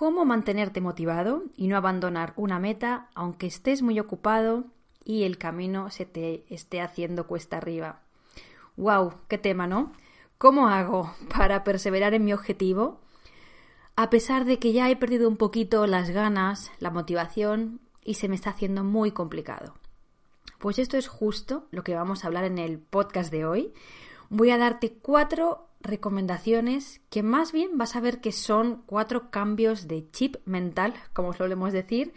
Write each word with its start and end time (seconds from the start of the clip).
¿Cómo 0.00 0.24
mantenerte 0.24 0.80
motivado 0.80 1.42
y 1.58 1.68
no 1.68 1.76
abandonar 1.76 2.32
una 2.36 2.58
meta 2.58 3.10
aunque 3.14 3.46
estés 3.46 3.82
muy 3.82 4.00
ocupado 4.00 4.64
y 5.04 5.24
el 5.24 5.36
camino 5.36 5.90
se 5.90 6.06
te 6.06 6.46
esté 6.48 6.80
haciendo 6.80 7.26
cuesta 7.26 7.58
arriba? 7.58 8.00
¡Wow! 8.78 9.12
¡Qué 9.28 9.36
tema, 9.36 9.66
¿no? 9.66 9.92
¿Cómo 10.38 10.68
hago 10.68 11.14
para 11.36 11.64
perseverar 11.64 12.14
en 12.14 12.24
mi 12.24 12.32
objetivo? 12.32 12.98
A 13.94 14.08
pesar 14.08 14.46
de 14.46 14.58
que 14.58 14.72
ya 14.72 14.88
he 14.88 14.96
perdido 14.96 15.28
un 15.28 15.36
poquito 15.36 15.86
las 15.86 16.08
ganas, 16.08 16.72
la 16.78 16.88
motivación 16.88 17.80
y 18.02 18.14
se 18.14 18.26
me 18.26 18.36
está 18.36 18.48
haciendo 18.48 18.84
muy 18.84 19.10
complicado. 19.10 19.74
Pues 20.58 20.78
esto 20.78 20.96
es 20.96 21.08
justo 21.08 21.66
lo 21.72 21.84
que 21.84 21.94
vamos 21.94 22.24
a 22.24 22.28
hablar 22.28 22.44
en 22.44 22.56
el 22.56 22.78
podcast 22.78 23.30
de 23.30 23.44
hoy. 23.44 23.74
Voy 24.32 24.50
a 24.50 24.58
darte 24.58 24.92
cuatro 24.92 25.66
recomendaciones 25.80 27.00
que 27.10 27.24
más 27.24 27.50
bien 27.50 27.76
vas 27.76 27.96
a 27.96 28.00
ver 28.00 28.20
que 28.20 28.30
son 28.30 28.84
cuatro 28.86 29.28
cambios 29.30 29.88
de 29.88 30.08
chip 30.12 30.36
mental, 30.44 30.94
como 31.12 31.32
solemos 31.32 31.72
decir, 31.72 32.14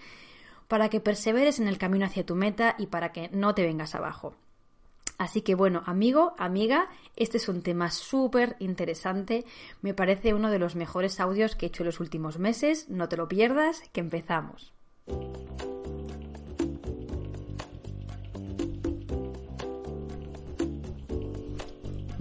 para 0.68 0.90
que 0.90 1.00
perseveres 1.00 1.60
en 1.60 1.68
el 1.68 1.80
camino 1.80 2.06
hacia 2.06 2.24
tu 2.24 2.36
meta 2.36 2.76
y 2.78 2.86
para 2.86 3.12
que 3.12 3.30
no 3.34 3.56
te 3.56 3.64
vengas 3.64 3.96
abajo. 3.96 4.36
Así 5.18 5.42
que 5.42 5.56
bueno, 5.56 5.82
amigo, 5.88 6.36
amiga, 6.38 6.88
este 7.16 7.38
es 7.38 7.50
un 7.50 7.64
tema 7.64 7.90
súper 7.90 8.58
interesante. 8.60 9.44
Me 9.82 9.96
parece 9.96 10.36
uno 10.36 10.52
de 10.52 10.60
los 10.60 10.76
mejores 10.76 11.20
audios 11.20 11.56
que 11.56 11.66
he 11.66 11.70
hecho 11.70 11.82
en 11.82 11.88
los 11.88 12.00
últimos 12.00 12.38
meses. 12.38 12.90
No 12.90 13.10
te 13.10 13.18
lo 13.18 13.28
pierdas, 13.28 13.82
que 13.92 14.02
empezamos. 14.02 14.72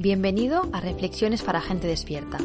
Bienvenido 0.02 0.68
a 0.72 0.80
Reflexiones 0.80 1.42
para 1.42 1.60
Gente 1.60 1.86
Despierta, 1.86 2.38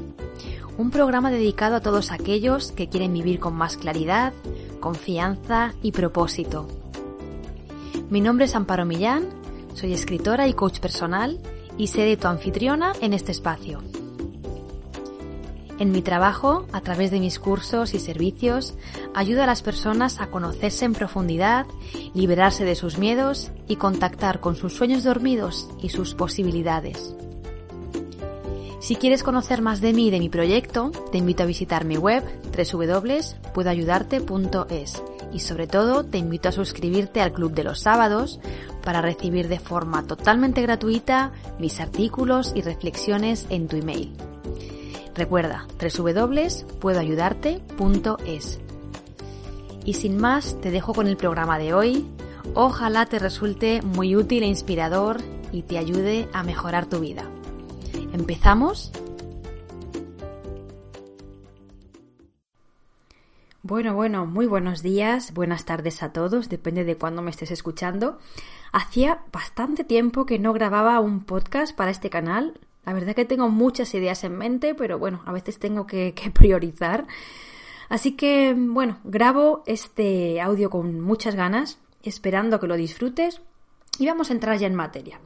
un 0.77 0.91
programa 0.91 1.31
dedicado 1.31 1.75
a 1.75 1.79
todos 1.79 2.11
aquellos 2.11 2.71
que 2.71 2.87
quieren 2.87 3.13
vivir 3.13 3.39
con 3.39 3.55
más 3.55 3.77
claridad, 3.77 4.31
confianza 4.79 5.73
y 5.81 5.91
propósito. 5.91 6.67
Mi 8.11 8.21
nombre 8.21 8.45
es 8.45 8.53
Amparo 8.53 8.85
Millán, 8.85 9.29
soy 9.73 9.91
escritora 9.93 10.47
y 10.47 10.53
coach 10.53 10.79
personal 10.79 11.39
y 11.79 11.87
seré 11.87 12.15
tu 12.15 12.27
anfitriona 12.27 12.93
en 13.01 13.13
este 13.13 13.31
espacio. 13.31 13.81
En 15.79 15.91
mi 15.91 16.03
trabajo, 16.03 16.67
a 16.73 16.81
través 16.81 17.09
de 17.09 17.19
mis 17.19 17.39
cursos 17.39 17.95
y 17.95 17.99
servicios, 17.99 18.75
ayudo 19.15 19.41
a 19.41 19.47
las 19.47 19.63
personas 19.63 20.21
a 20.21 20.27
conocerse 20.27 20.85
en 20.85 20.93
profundidad, 20.93 21.65
liberarse 22.13 22.65
de 22.65 22.75
sus 22.75 22.99
miedos 22.99 23.51
y 23.67 23.77
contactar 23.77 24.41
con 24.41 24.55
sus 24.55 24.73
sueños 24.73 25.03
dormidos 25.03 25.67
y 25.81 25.89
sus 25.89 26.13
posibilidades. 26.13 27.15
Si 28.79 28.95
quieres 28.95 29.23
conocer 29.23 29.61
más 29.61 29.81
de 29.81 29.91
mí 29.91 30.07
y 30.07 30.11
de 30.11 30.19
mi 30.19 30.29
proyecto, 30.29 30.91
te 31.11 31.17
invito 31.17 31.43
a 31.43 31.47
visitar 31.47 31.83
mi 31.83 31.97
web 31.97 32.23
www.puedoayudarte.es 32.55 35.03
y 35.33 35.39
sobre 35.39 35.67
todo 35.67 36.05
te 36.05 36.19
invito 36.19 36.47
a 36.49 36.51
suscribirte 36.51 37.21
al 37.21 37.33
Club 37.33 37.53
de 37.53 37.63
los 37.63 37.79
Sábados 37.79 38.39
para 38.83 39.01
recibir 39.01 39.47
de 39.47 39.57
forma 39.59 40.05
totalmente 40.05 40.61
gratuita 40.61 41.31
mis 41.59 41.79
artículos 41.79 42.51
y 42.55 42.61
reflexiones 42.61 43.47
en 43.49 43.67
tu 43.67 43.77
email. 43.77 44.13
Recuerda 45.15 45.65
www.puedoayudarte.es. 45.79 48.59
Y 49.83 49.93
sin 49.93 50.17
más, 50.17 50.61
te 50.61 50.69
dejo 50.69 50.93
con 50.93 51.07
el 51.07 51.17
programa 51.17 51.57
de 51.57 51.73
hoy. 51.73 52.05
Ojalá 52.53 53.07
te 53.07 53.17
resulte 53.17 53.81
muy 53.81 54.15
útil 54.15 54.43
e 54.43 54.47
inspirador 54.47 55.17
y 55.51 55.63
te 55.63 55.79
ayude 55.79 56.29
a 56.33 56.43
mejorar 56.43 56.85
tu 56.85 56.99
vida. 56.99 57.27
¿Empezamos? 58.17 58.91
Bueno, 63.61 63.93
bueno, 63.93 64.25
muy 64.25 64.47
buenos 64.47 64.81
días, 64.81 65.35
buenas 65.35 65.65
tardes 65.65 66.01
a 66.01 66.13
todos, 66.13 66.49
depende 66.49 66.83
de 66.83 66.97
cuándo 66.97 67.21
me 67.21 67.29
estés 67.29 67.51
escuchando. 67.51 68.17
Hacía 68.71 69.19
bastante 69.31 69.83
tiempo 69.83 70.25
que 70.25 70.39
no 70.39 70.51
grababa 70.51 70.99
un 70.99 71.25
podcast 71.25 71.75
para 71.75 71.91
este 71.91 72.09
canal. 72.09 72.59
La 72.85 72.93
verdad 72.93 73.13
que 73.13 73.25
tengo 73.25 73.49
muchas 73.49 73.93
ideas 73.93 74.23
en 74.23 74.35
mente, 74.35 74.73
pero 74.73 74.97
bueno, 74.97 75.21
a 75.25 75.31
veces 75.31 75.59
tengo 75.59 75.85
que, 75.85 76.13
que 76.15 76.31
priorizar. 76.31 77.05
Así 77.87 78.13
que, 78.13 78.55
bueno, 78.57 78.97
grabo 79.03 79.61
este 79.67 80.41
audio 80.41 80.71
con 80.71 81.01
muchas 81.01 81.35
ganas, 81.35 81.77
esperando 82.01 82.59
que 82.59 82.67
lo 82.67 82.77
disfrutes 82.77 83.41
y 83.99 84.07
vamos 84.07 84.31
a 84.31 84.33
entrar 84.33 84.57
ya 84.57 84.65
en 84.65 84.75
materia. 84.75 85.19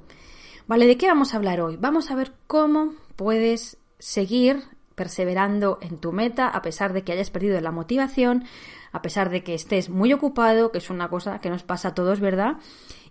Vale, 0.72 0.88
¿de 0.88 0.96
qué 0.96 1.08
vamos 1.08 1.34
a 1.34 1.36
hablar 1.36 1.59
hoy? 1.59 1.76
Vamos 1.76 2.12
a 2.12 2.16
ver 2.16 2.32
cómo 2.48 2.94
puedes 3.18 3.76
seguir 4.00 4.64
perseverando 4.96 5.78
en 5.82 5.98
tu 5.98 6.14
meta 6.14 6.48
a 6.48 6.62
pesar 6.62 6.94
de 6.94 7.04
que 7.04 7.12
hayas 7.12 7.30
perdido 7.30 7.59
la 7.59 7.74
motivación, 7.74 8.46
a 8.94 9.02
pesar 9.02 9.32
de 9.32 9.44
que 9.44 9.54
estés 9.54 9.90
muy 9.90 10.14
ocupado, 10.14 10.72
que 10.72 10.78
es 10.78 10.90
una 10.90 11.09
cosa 11.09 11.40
que 11.40 11.50
nos 11.50 11.64
pasa 11.64 11.90
a 11.90 11.94
todos, 11.94 12.22
¿verdad? 12.22 12.56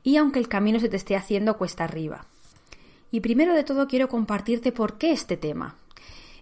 Y 0.03 0.17
aunque 0.17 0.39
el 0.39 0.49
camino 0.49 0.81
se 0.81 0.89
te 0.89 0.97
esté 0.97 1.17
haciendo 1.17 1.59
cuesta 1.59 1.85
arriba. 1.85 2.25
Y 3.11 3.21
primero 3.21 3.53
de 3.53 3.63
todo 3.63 3.89
quiero 3.89 4.09
compartirte 4.09 4.73
por 4.73 4.97
qué 4.97 5.13
este 5.13 5.37
tema. 5.37 5.75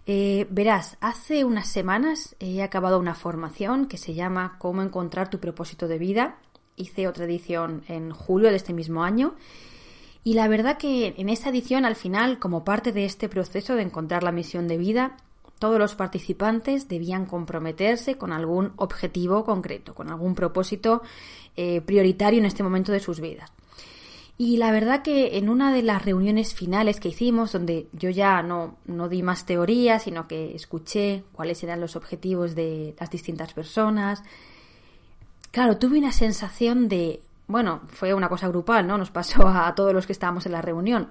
Eh, 0.05 0.47
verás, 0.49 0.95
hace 1.01 1.43
unas 1.43 1.67
semanas 1.67 2.37
he 2.39 2.63
acabado 2.63 2.97
una 2.97 3.13
formación 3.13 3.87
que 3.87 3.97
se 3.97 4.13
llama 4.13 4.55
Cómo 4.57 4.83
encontrar 4.83 5.29
tu 5.29 5.41
propósito 5.41 5.89
de 5.89 5.97
vida. 5.97 6.37
Hice 6.77 7.09
otra 7.09 7.25
edición 7.25 7.83
en 7.89 8.11
julio 8.11 8.51
de 8.51 8.55
este 8.55 8.71
mismo 8.71 9.03
año 9.03 9.35
y 10.29 10.35
la 10.35 10.47
verdad 10.47 10.77
que 10.77 11.15
en 11.17 11.27
esta 11.27 11.49
edición, 11.49 11.85
al 11.85 11.95
final, 11.95 12.37
como 12.37 12.63
parte 12.63 12.91
de 12.91 13.03
este 13.03 13.27
proceso 13.29 13.73
de 13.73 13.81
encontrar 13.81 14.21
la 14.21 14.31
misión 14.31 14.67
de 14.67 14.77
vida, 14.77 15.17
todos 15.57 15.79
los 15.79 15.95
participantes 15.95 16.87
debían 16.87 17.25
comprometerse 17.25 18.15
con 18.15 18.31
algún 18.31 18.73
objetivo 18.75 19.43
concreto, 19.43 19.95
con 19.95 20.11
algún 20.11 20.35
propósito 20.35 21.01
eh, 21.55 21.81
prioritario 21.81 22.37
en 22.37 22.45
este 22.45 22.61
momento 22.61 22.91
de 22.91 22.99
sus 22.99 23.19
vidas. 23.19 23.51
Y 24.37 24.57
la 24.57 24.71
verdad 24.71 25.01
que 25.01 25.39
en 25.39 25.49
una 25.49 25.73
de 25.73 25.81
las 25.81 26.05
reuniones 26.05 26.53
finales 26.53 26.99
que 26.99 27.09
hicimos, 27.09 27.53
donde 27.53 27.87
yo 27.91 28.11
ya 28.11 28.43
no, 28.43 28.77
no 28.85 29.09
di 29.09 29.23
más 29.23 29.47
teoría, 29.47 29.97
sino 29.97 30.27
que 30.27 30.53
escuché 30.53 31.23
cuáles 31.31 31.63
eran 31.63 31.81
los 31.81 31.95
objetivos 31.95 32.53
de 32.53 32.93
las 32.99 33.09
distintas 33.09 33.55
personas, 33.55 34.21
claro, 35.49 35.79
tuve 35.79 35.97
una 35.97 36.11
sensación 36.11 36.87
de 36.87 37.23
bueno, 37.49 37.81
fue 37.87 38.13
una 38.13 38.29
cosa 38.29 38.47
grupal, 38.47 38.85
¿no? 38.87 38.97
Nos 38.97 39.09
pasó 39.11 39.47
a 39.47 39.73
todos 39.75 39.91
los 39.91 40.05
que 40.05 40.13
estábamos 40.13 40.45
en 40.45 40.51
la 40.53 40.61
reunión. 40.61 41.09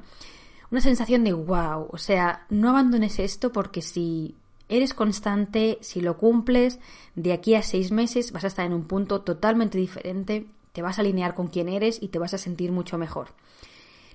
Una 0.70 0.80
sensación 0.80 1.24
de 1.24 1.32
wow, 1.32 1.88
o 1.90 1.98
sea, 1.98 2.46
no 2.48 2.70
abandones 2.70 3.18
esto 3.18 3.50
porque 3.52 3.82
si 3.82 4.36
eres 4.68 4.94
constante, 4.94 5.78
si 5.80 6.00
lo 6.00 6.16
cumples, 6.16 6.78
de 7.16 7.32
aquí 7.32 7.56
a 7.56 7.62
seis 7.62 7.90
meses 7.90 8.30
vas 8.30 8.44
a 8.44 8.46
estar 8.46 8.64
en 8.64 8.72
un 8.72 8.84
punto 8.84 9.22
totalmente 9.22 9.78
diferente, 9.78 10.46
te 10.72 10.80
vas 10.80 10.98
a 10.98 11.00
alinear 11.00 11.34
con 11.34 11.48
quien 11.48 11.68
eres 11.68 12.00
y 12.00 12.08
te 12.08 12.20
vas 12.20 12.34
a 12.34 12.38
sentir 12.38 12.70
mucho 12.70 12.98
mejor. 12.98 13.28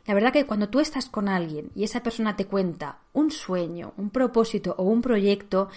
La 0.05 0.13
verdad 0.13 0.31
que 0.31 0.45
cuando 0.45 0.69
tú 0.69 0.79
estás 0.79 1.09
con 1.09 1.27
alguien 1.27 1.71
y 1.75 1.83
esa 1.83 2.03
persona 2.03 2.37
te 2.37 2.45
cuenta 2.45 2.99
un 3.11 3.31
sueño, 3.31 3.93
un 3.97 4.11
propósito 4.11 4.75
o 4.77 4.83
un 4.83 5.01
proyecto 5.01 5.67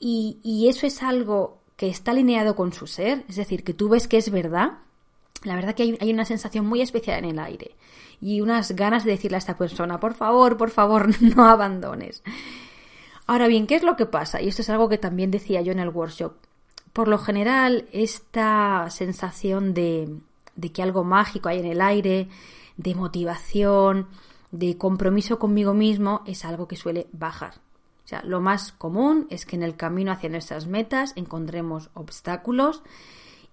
y, 0.00 0.38
y 0.42 0.68
eso 0.68 0.88
es 0.88 1.04
algo 1.04 1.58
que 1.76 1.88
está 1.88 2.10
alineado 2.10 2.56
con 2.56 2.72
su 2.72 2.88
ser, 2.88 3.24
es 3.28 3.36
decir, 3.36 3.62
que 3.62 3.74
tú 3.74 3.88
ves 3.88 4.08
que 4.08 4.16
es 4.16 4.30
verdad, 4.30 4.78
la 5.44 5.54
verdad 5.54 5.74
que 5.74 5.96
hay, 6.00 6.12
una 6.12 6.24
sensación 6.24 6.66
muy 6.66 6.80
especial 6.80 7.18
en 7.18 7.30
el 7.30 7.38
aire 7.38 7.76
y 8.20 8.40
unas 8.40 8.72
ganas 8.72 9.04
de 9.04 9.12
decirle 9.12 9.36
a 9.36 9.38
esta 9.38 9.56
persona, 9.56 10.00
por 10.00 10.14
favor, 10.14 10.56
por 10.56 10.70
favor, 10.70 11.08
no 11.36 11.44
abandones. 11.44 12.22
Ahora 13.26 13.46
bien, 13.46 13.66
¿qué 13.66 13.76
es 13.76 13.82
lo 13.82 13.96
que 13.96 14.06
pasa? 14.06 14.42
Y 14.42 14.48
esto 14.48 14.62
es 14.62 14.70
algo 14.70 14.88
que 14.88 14.98
también 14.98 15.30
decía 15.30 15.62
yo 15.62 15.72
en 15.72 15.78
el 15.78 15.88
workshop. 15.88 16.34
Por 16.92 17.08
lo 17.08 17.18
general, 17.18 17.88
esta 17.92 18.88
sensación 18.90 19.74
de, 19.74 20.14
de 20.56 20.72
que 20.72 20.82
algo 20.82 21.04
mágico 21.04 21.48
hay 21.48 21.60
en 21.60 21.66
el 21.66 21.80
aire, 21.80 22.28
de 22.76 22.94
motivación, 22.94 24.08
de 24.50 24.76
compromiso 24.76 25.38
conmigo 25.38 25.74
mismo, 25.74 26.22
es 26.26 26.44
algo 26.44 26.68
que 26.68 26.76
suele 26.76 27.08
bajar. 27.12 27.54
O 28.04 28.08
sea, 28.08 28.22
lo 28.22 28.40
más 28.40 28.72
común 28.72 29.26
es 29.30 29.46
que 29.46 29.56
en 29.56 29.62
el 29.62 29.76
camino 29.76 30.12
hacia 30.12 30.28
nuestras 30.28 30.66
metas 30.66 31.12
encontremos 31.16 31.90
obstáculos 31.94 32.82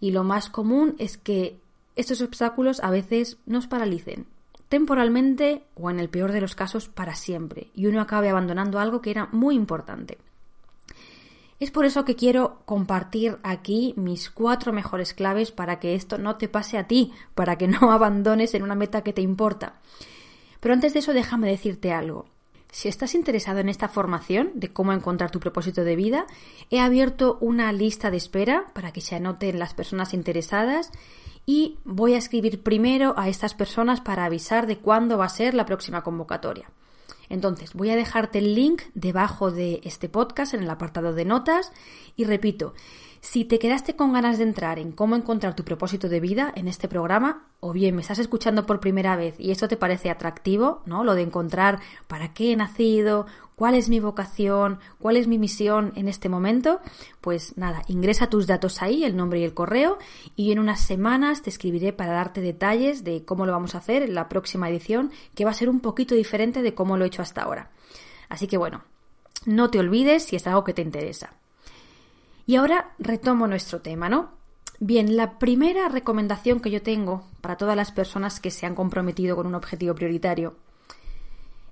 y 0.01 0.11
lo 0.11 0.23
más 0.23 0.49
común 0.49 0.95
es 0.97 1.17
que 1.17 1.61
estos 1.95 2.21
obstáculos 2.21 2.79
a 2.81 2.89
veces 2.91 3.37
nos 3.45 3.67
paralicen, 3.67 4.27
temporalmente 4.69 5.63
o 5.75 5.89
en 5.89 5.99
el 5.99 6.09
peor 6.09 6.31
de 6.31 6.41
los 6.41 6.55
casos 6.55 6.87
para 6.87 7.15
siempre, 7.15 7.71
y 7.73 7.87
uno 7.87 8.01
acabe 8.01 8.29
abandonando 8.29 8.79
algo 8.79 9.01
que 9.01 9.11
era 9.11 9.27
muy 9.31 9.55
importante. 9.55 10.17
Es 11.61 11.69
por 11.69 11.85
eso 11.85 12.05
que 12.05 12.15
quiero 12.15 12.63
compartir 12.65 13.37
aquí 13.43 13.93
mis 13.95 14.31
cuatro 14.31 14.73
mejores 14.73 15.13
claves 15.13 15.51
para 15.51 15.79
que 15.79 15.93
esto 15.93 16.17
no 16.17 16.37
te 16.37 16.47
pase 16.47 16.79
a 16.79 16.87
ti, 16.87 17.13
para 17.35 17.55
que 17.57 17.67
no 17.67 17.91
abandones 17.91 18.55
en 18.55 18.63
una 18.63 18.73
meta 18.73 19.03
que 19.03 19.13
te 19.13 19.21
importa. 19.21 19.75
Pero 20.59 20.73
antes 20.73 20.93
de 20.93 20.99
eso 20.99 21.13
déjame 21.13 21.47
decirte 21.47 21.91
algo. 21.91 22.25
Si 22.71 22.87
estás 22.87 23.15
interesado 23.15 23.59
en 23.59 23.67
esta 23.67 23.89
formación 23.89 24.51
de 24.55 24.71
cómo 24.71 24.93
encontrar 24.93 25.29
tu 25.29 25.41
propósito 25.41 25.83
de 25.83 25.97
vida, 25.97 26.25
he 26.69 26.79
abierto 26.79 27.37
una 27.41 27.71
lista 27.73 28.09
de 28.09 28.17
espera 28.17 28.67
para 28.73 28.93
que 28.93 29.01
se 29.01 29.15
anoten 29.15 29.59
las 29.59 29.73
personas 29.73 30.13
interesadas 30.13 30.89
y 31.45 31.79
voy 31.83 32.13
a 32.13 32.17
escribir 32.17 32.63
primero 32.63 33.13
a 33.17 33.27
estas 33.27 33.55
personas 33.55 33.99
para 33.99 34.23
avisar 34.23 34.67
de 34.67 34.77
cuándo 34.77 35.17
va 35.17 35.25
a 35.25 35.29
ser 35.29 35.53
la 35.53 35.65
próxima 35.65 36.01
convocatoria. 36.01 36.71
Entonces, 37.27 37.73
voy 37.73 37.89
a 37.89 37.95
dejarte 37.97 38.39
el 38.39 38.55
link 38.55 38.83
debajo 38.93 39.51
de 39.51 39.81
este 39.83 40.07
podcast 40.07 40.53
en 40.53 40.63
el 40.63 40.69
apartado 40.69 41.13
de 41.13 41.25
notas 41.25 41.71
y 42.15 42.23
repito, 42.23 42.73
si 43.21 43.45
te 43.45 43.59
quedaste 43.59 43.95
con 43.95 44.13
ganas 44.13 44.39
de 44.39 44.43
entrar 44.43 44.79
en 44.79 44.91
cómo 44.91 45.15
encontrar 45.15 45.55
tu 45.55 45.63
propósito 45.63 46.09
de 46.09 46.19
vida 46.19 46.51
en 46.55 46.67
este 46.67 46.87
programa, 46.87 47.45
o 47.59 47.71
bien 47.71 47.95
me 47.95 48.01
estás 48.01 48.17
escuchando 48.17 48.65
por 48.65 48.79
primera 48.79 49.15
vez 49.15 49.35
y 49.39 49.51
esto 49.51 49.67
te 49.67 49.77
parece 49.77 50.09
atractivo, 50.09 50.81
¿no? 50.87 51.03
Lo 51.03 51.13
de 51.13 51.21
encontrar 51.21 51.79
para 52.07 52.33
qué 52.33 52.51
he 52.51 52.55
nacido, 52.55 53.27
cuál 53.55 53.75
es 53.75 53.89
mi 53.89 53.99
vocación, 53.99 54.79
cuál 54.97 55.17
es 55.17 55.27
mi 55.27 55.37
misión 55.37 55.93
en 55.95 56.07
este 56.07 56.29
momento, 56.29 56.79
pues 57.21 57.55
nada, 57.57 57.83
ingresa 57.87 58.27
tus 58.27 58.47
datos 58.47 58.81
ahí, 58.81 59.03
el 59.03 59.15
nombre 59.15 59.39
y 59.39 59.43
el 59.43 59.53
correo, 59.53 59.99
y 60.35 60.51
en 60.51 60.57
unas 60.57 60.81
semanas 60.81 61.43
te 61.43 61.51
escribiré 61.51 61.93
para 61.93 62.13
darte 62.13 62.41
detalles 62.41 63.03
de 63.03 63.23
cómo 63.23 63.45
lo 63.45 63.51
vamos 63.51 63.75
a 63.75 63.77
hacer 63.77 64.01
en 64.01 64.15
la 64.15 64.29
próxima 64.29 64.67
edición, 64.67 65.11
que 65.35 65.45
va 65.45 65.51
a 65.51 65.53
ser 65.53 65.69
un 65.69 65.79
poquito 65.79 66.15
diferente 66.15 66.63
de 66.63 66.73
cómo 66.73 66.97
lo 66.97 67.03
he 67.03 67.07
hecho 67.07 67.21
hasta 67.21 67.43
ahora. 67.43 67.69
Así 68.29 68.47
que 68.47 68.57
bueno, 68.57 68.83
no 69.45 69.69
te 69.69 69.77
olvides 69.77 70.23
si 70.23 70.35
es 70.35 70.47
algo 70.47 70.63
que 70.63 70.73
te 70.73 70.81
interesa. 70.81 71.35
Y 72.51 72.57
ahora 72.57 72.91
retomo 72.99 73.47
nuestro 73.47 73.79
tema, 73.79 74.09
¿no? 74.09 74.31
Bien, 74.81 75.15
la 75.15 75.39
primera 75.39 75.87
recomendación 75.87 76.59
que 76.59 76.69
yo 76.69 76.81
tengo 76.81 77.23
para 77.39 77.55
todas 77.55 77.77
las 77.77 77.93
personas 77.93 78.41
que 78.41 78.51
se 78.51 78.65
han 78.65 78.75
comprometido 78.75 79.37
con 79.37 79.47
un 79.47 79.55
objetivo 79.55 79.95
prioritario 79.95 80.57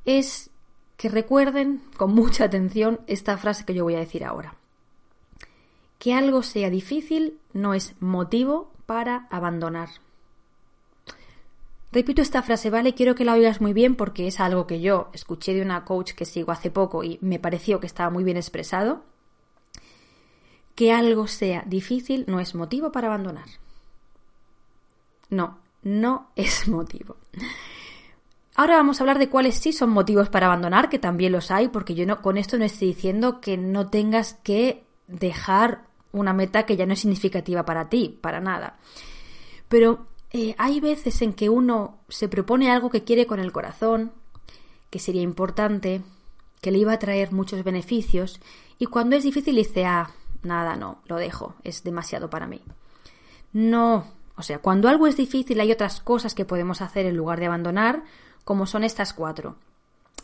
es 0.05 0.51
que 0.95 1.09
recuerden 1.09 1.81
con 1.97 2.13
mucha 2.15 2.45
atención 2.45 3.01
esta 3.07 3.37
frase 3.37 3.65
que 3.65 3.73
yo 3.73 3.83
voy 3.83 3.95
a 3.95 3.99
decir 3.99 4.23
ahora. 4.23 4.55
Que 5.97 6.13
algo 6.13 6.43
sea 6.43 6.69
difícil 6.69 7.39
no 7.51 7.73
es 7.73 7.95
motivo 7.99 8.71
para 8.85 9.27
abandonar. 9.31 9.89
Repito 11.91 12.21
esta 12.21 12.41
frase, 12.41 12.69
¿vale? 12.69 12.93
Quiero 12.93 13.15
que 13.15 13.25
la 13.25 13.33
oigas 13.33 13.59
muy 13.59 13.73
bien 13.73 13.97
porque 13.97 14.27
es 14.27 14.39
algo 14.39 14.65
que 14.65 14.79
yo 14.79 15.09
escuché 15.11 15.53
de 15.53 15.61
una 15.61 15.83
coach 15.83 16.13
que 16.13 16.23
sigo 16.23 16.53
hace 16.53 16.71
poco 16.71 17.03
y 17.03 17.19
me 17.19 17.37
pareció 17.37 17.81
que 17.81 17.87
estaba 17.87 18.09
muy 18.09 18.23
bien 18.23 18.37
expresado 18.37 19.03
que 20.79 20.93
algo 20.93 21.27
sea 21.27 21.65
difícil 21.67 22.23
no 22.29 22.39
es 22.39 22.55
motivo 22.55 22.89
para 22.89 23.07
abandonar. 23.07 23.49
No, 25.29 25.59
no 25.83 26.29
es 26.37 26.69
motivo. 26.69 27.17
Ahora 28.55 28.77
vamos 28.77 28.97
a 28.97 29.03
hablar 29.03 29.19
de 29.19 29.27
cuáles 29.27 29.55
sí 29.55 29.73
son 29.73 29.89
motivos 29.89 30.29
para 30.29 30.45
abandonar, 30.45 30.87
que 30.87 30.97
también 30.97 31.33
los 31.33 31.51
hay, 31.51 31.67
porque 31.67 31.95
yo 31.95 32.05
no, 32.05 32.21
con 32.21 32.37
esto 32.37 32.57
no 32.57 32.63
estoy 32.63 32.87
diciendo 32.87 33.41
que 33.41 33.57
no 33.57 33.89
tengas 33.89 34.35
que 34.35 34.85
dejar 35.07 35.83
una 36.13 36.31
meta 36.31 36.65
que 36.65 36.77
ya 36.77 36.85
no 36.85 36.93
es 36.93 37.01
significativa 37.01 37.65
para 37.65 37.89
ti, 37.89 38.17
para 38.21 38.39
nada. 38.39 38.79
Pero 39.67 40.07
eh, 40.31 40.55
hay 40.57 40.79
veces 40.79 41.21
en 41.21 41.33
que 41.33 41.49
uno 41.49 41.97
se 42.07 42.29
propone 42.29 42.71
algo 42.71 42.89
que 42.89 43.03
quiere 43.03 43.27
con 43.27 43.41
el 43.41 43.51
corazón, 43.51 44.13
que 44.89 44.99
sería 44.99 45.23
importante, 45.23 46.03
que 46.61 46.71
le 46.71 46.77
iba 46.77 46.93
a 46.93 46.99
traer 46.99 47.33
muchos 47.33 47.65
beneficios, 47.65 48.39
y 48.77 48.85
cuando 48.85 49.17
es 49.17 49.23
difícil 49.23 49.57
dice, 49.57 49.85
ah, 49.85 50.11
nada, 50.43 50.75
no, 50.75 51.01
lo 51.05 51.17
dejo, 51.17 51.55
es 51.63 51.83
demasiado 51.83 52.29
para 52.29 52.47
mí. 52.47 52.61
No, 53.53 54.05
o 54.35 54.41
sea, 54.41 54.59
cuando 54.59 54.87
algo 54.87 55.07
es 55.07 55.17
difícil 55.17 55.59
hay 55.59 55.71
otras 55.71 56.01
cosas 56.01 56.33
que 56.33 56.45
podemos 56.45 56.81
hacer 56.81 57.05
en 57.05 57.17
lugar 57.17 57.39
de 57.39 57.47
abandonar, 57.47 58.03
como 58.45 58.65
son 58.65 58.83
estas 58.83 59.13
cuatro. 59.13 59.57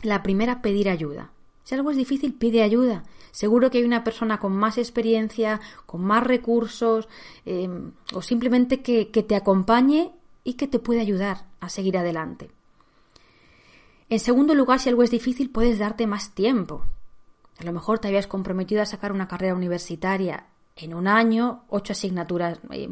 La 0.02 0.22
primera, 0.22 0.62
pedir 0.62 0.88
ayuda. 0.88 1.30
Si 1.64 1.74
algo 1.74 1.90
es 1.90 1.96
difícil, 1.96 2.32
pide 2.32 2.62
ayuda. 2.62 3.02
Seguro 3.32 3.70
que 3.70 3.78
hay 3.78 3.84
una 3.84 4.04
persona 4.04 4.38
con 4.38 4.52
más 4.56 4.78
experiencia, 4.78 5.60
con 5.84 6.02
más 6.02 6.22
recursos, 6.22 7.08
em, 7.44 7.92
o 8.14 8.22
simplemente 8.22 8.82
que, 8.82 9.10
que 9.10 9.22
te 9.22 9.34
acompañe 9.34 10.12
y 10.44 10.54
que 10.54 10.68
te 10.68 10.78
puede 10.78 11.00
ayudar 11.00 11.46
a 11.60 11.68
seguir 11.68 11.98
adelante. 11.98 12.50
En 14.08 14.20
segundo 14.20 14.54
lugar, 14.54 14.78
si 14.78 14.88
algo 14.88 15.02
es 15.02 15.10
difícil, 15.10 15.50
puedes 15.50 15.78
darte 15.78 16.06
más 16.06 16.34
tiempo. 16.34 16.84
A 17.58 17.64
lo 17.64 17.72
mejor 17.72 17.98
te 17.98 18.08
habías 18.08 18.26
comprometido 18.26 18.82
a 18.82 18.86
sacar 18.86 19.12
una 19.12 19.28
carrera 19.28 19.54
universitaria 19.54 20.46
en 20.76 20.92
un 20.92 21.08
año, 21.08 21.64
ocho 21.68 21.92
asignaturas, 21.92 22.60
eh, 22.70 22.86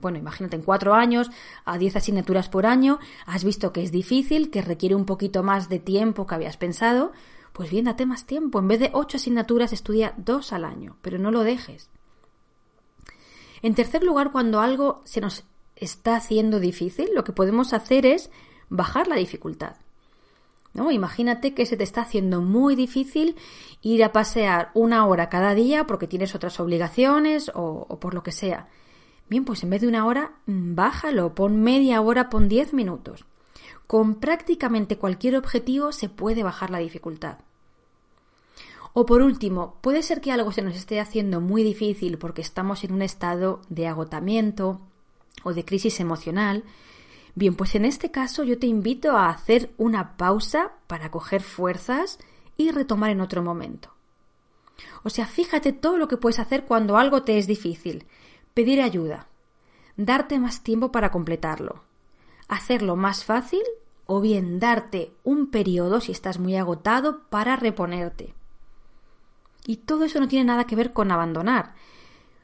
bueno, 0.00 0.18
imagínate 0.18 0.56
en 0.56 0.62
cuatro 0.62 0.94
años, 0.94 1.30
a 1.64 1.78
diez 1.78 1.96
asignaturas 1.96 2.50
por 2.50 2.66
año, 2.66 2.98
has 3.24 3.44
visto 3.44 3.72
que 3.72 3.82
es 3.82 3.90
difícil, 3.90 4.50
que 4.50 4.60
requiere 4.60 4.94
un 4.94 5.06
poquito 5.06 5.42
más 5.42 5.70
de 5.70 5.78
tiempo 5.78 6.26
que 6.26 6.34
habías 6.34 6.58
pensado, 6.58 7.12
pues 7.54 7.70
bien, 7.70 7.86
date 7.86 8.04
más 8.04 8.26
tiempo. 8.26 8.58
En 8.58 8.68
vez 8.68 8.78
de 8.80 8.90
ocho 8.92 9.16
asignaturas, 9.16 9.72
estudia 9.72 10.12
dos 10.18 10.52
al 10.52 10.66
año, 10.66 10.96
pero 11.00 11.18
no 11.18 11.30
lo 11.30 11.42
dejes. 11.42 11.88
En 13.62 13.74
tercer 13.74 14.02
lugar, 14.02 14.32
cuando 14.32 14.60
algo 14.60 15.00
se 15.04 15.22
nos 15.22 15.44
está 15.76 16.16
haciendo 16.16 16.60
difícil, 16.60 17.08
lo 17.14 17.24
que 17.24 17.32
podemos 17.32 17.72
hacer 17.72 18.04
es 18.04 18.30
bajar 18.68 19.08
la 19.08 19.16
dificultad. 19.16 19.76
Imagínate 20.74 21.54
que 21.54 21.66
se 21.66 21.76
te 21.76 21.84
está 21.84 22.02
haciendo 22.02 22.40
muy 22.40 22.76
difícil 22.76 23.36
ir 23.82 24.04
a 24.04 24.12
pasear 24.12 24.70
una 24.74 25.06
hora 25.06 25.28
cada 25.28 25.54
día 25.54 25.86
porque 25.86 26.06
tienes 26.06 26.34
otras 26.34 26.60
obligaciones 26.60 27.50
o, 27.54 27.86
o, 27.88 28.00
por 28.00 28.14
lo 28.14 28.22
que 28.22 28.32
sea. 28.32 28.68
Bien, 29.28 29.44
pues 29.44 29.62
en 29.62 29.70
vez 29.70 29.80
de 29.80 29.88
una 29.88 30.06
hora, 30.06 30.32
mm, 30.46 30.74
bájalo, 30.74 31.34
pon 31.34 31.60
media 31.62 32.00
hora, 32.00 32.30
pon 32.30 32.48
diez 32.48 32.72
minutos. 32.72 33.24
Con 33.86 34.16
prácticamente 34.16 34.98
cualquier 34.98 35.36
objetivo 35.36 35.92
se 35.92 36.08
puede 36.08 36.42
bajar 36.42 36.70
la 36.70 36.78
dificultad. 36.78 37.38
O 38.92 39.06
por 39.06 39.22
último, 39.22 39.76
puede 39.82 40.02
ser 40.02 40.20
que 40.20 40.32
algo 40.32 40.50
se 40.50 40.62
nos 40.62 40.76
esté 40.76 40.98
haciendo 40.98 41.40
muy 41.40 41.62
difícil 41.62 42.18
porque 42.18 42.42
estamos 42.42 42.82
en 42.82 42.92
un 42.92 43.02
estado 43.02 43.60
de 43.68 43.86
agotamiento 43.86 44.80
o 45.44 45.54
de 45.54 45.64
crisis 45.64 46.00
emocional 46.00 46.64
Bien, 47.40 47.54
pues 47.54 47.74
en 47.74 47.86
este 47.86 48.10
caso 48.10 48.44
yo 48.44 48.58
te 48.58 48.66
invito 48.66 49.16
a 49.16 49.30
hacer 49.30 49.72
una 49.78 50.18
pausa 50.18 50.72
para 50.86 51.10
coger 51.10 51.42
fuerzas 51.42 52.18
y 52.58 52.70
retomar 52.70 53.08
en 53.08 53.22
otro 53.22 53.42
momento. 53.42 53.94
O 55.04 55.08
sea, 55.08 55.24
fíjate 55.24 55.72
todo 55.72 55.96
lo 55.96 56.06
que 56.06 56.18
puedes 56.18 56.38
hacer 56.38 56.66
cuando 56.66 56.98
algo 56.98 57.22
te 57.22 57.38
es 57.38 57.46
difícil. 57.46 58.04
Pedir 58.52 58.82
ayuda, 58.82 59.28
darte 59.96 60.38
más 60.38 60.62
tiempo 60.62 60.92
para 60.92 61.10
completarlo, 61.10 61.82
hacerlo 62.46 62.94
más 62.94 63.24
fácil 63.24 63.62
o 64.04 64.20
bien 64.20 64.60
darte 64.60 65.14
un 65.24 65.50
periodo 65.50 66.02
si 66.02 66.12
estás 66.12 66.38
muy 66.38 66.56
agotado 66.56 67.22
para 67.30 67.56
reponerte. 67.56 68.34
Y 69.64 69.76
todo 69.76 70.04
eso 70.04 70.20
no 70.20 70.28
tiene 70.28 70.44
nada 70.44 70.64
que 70.64 70.76
ver 70.76 70.92
con 70.92 71.10
abandonar, 71.10 71.72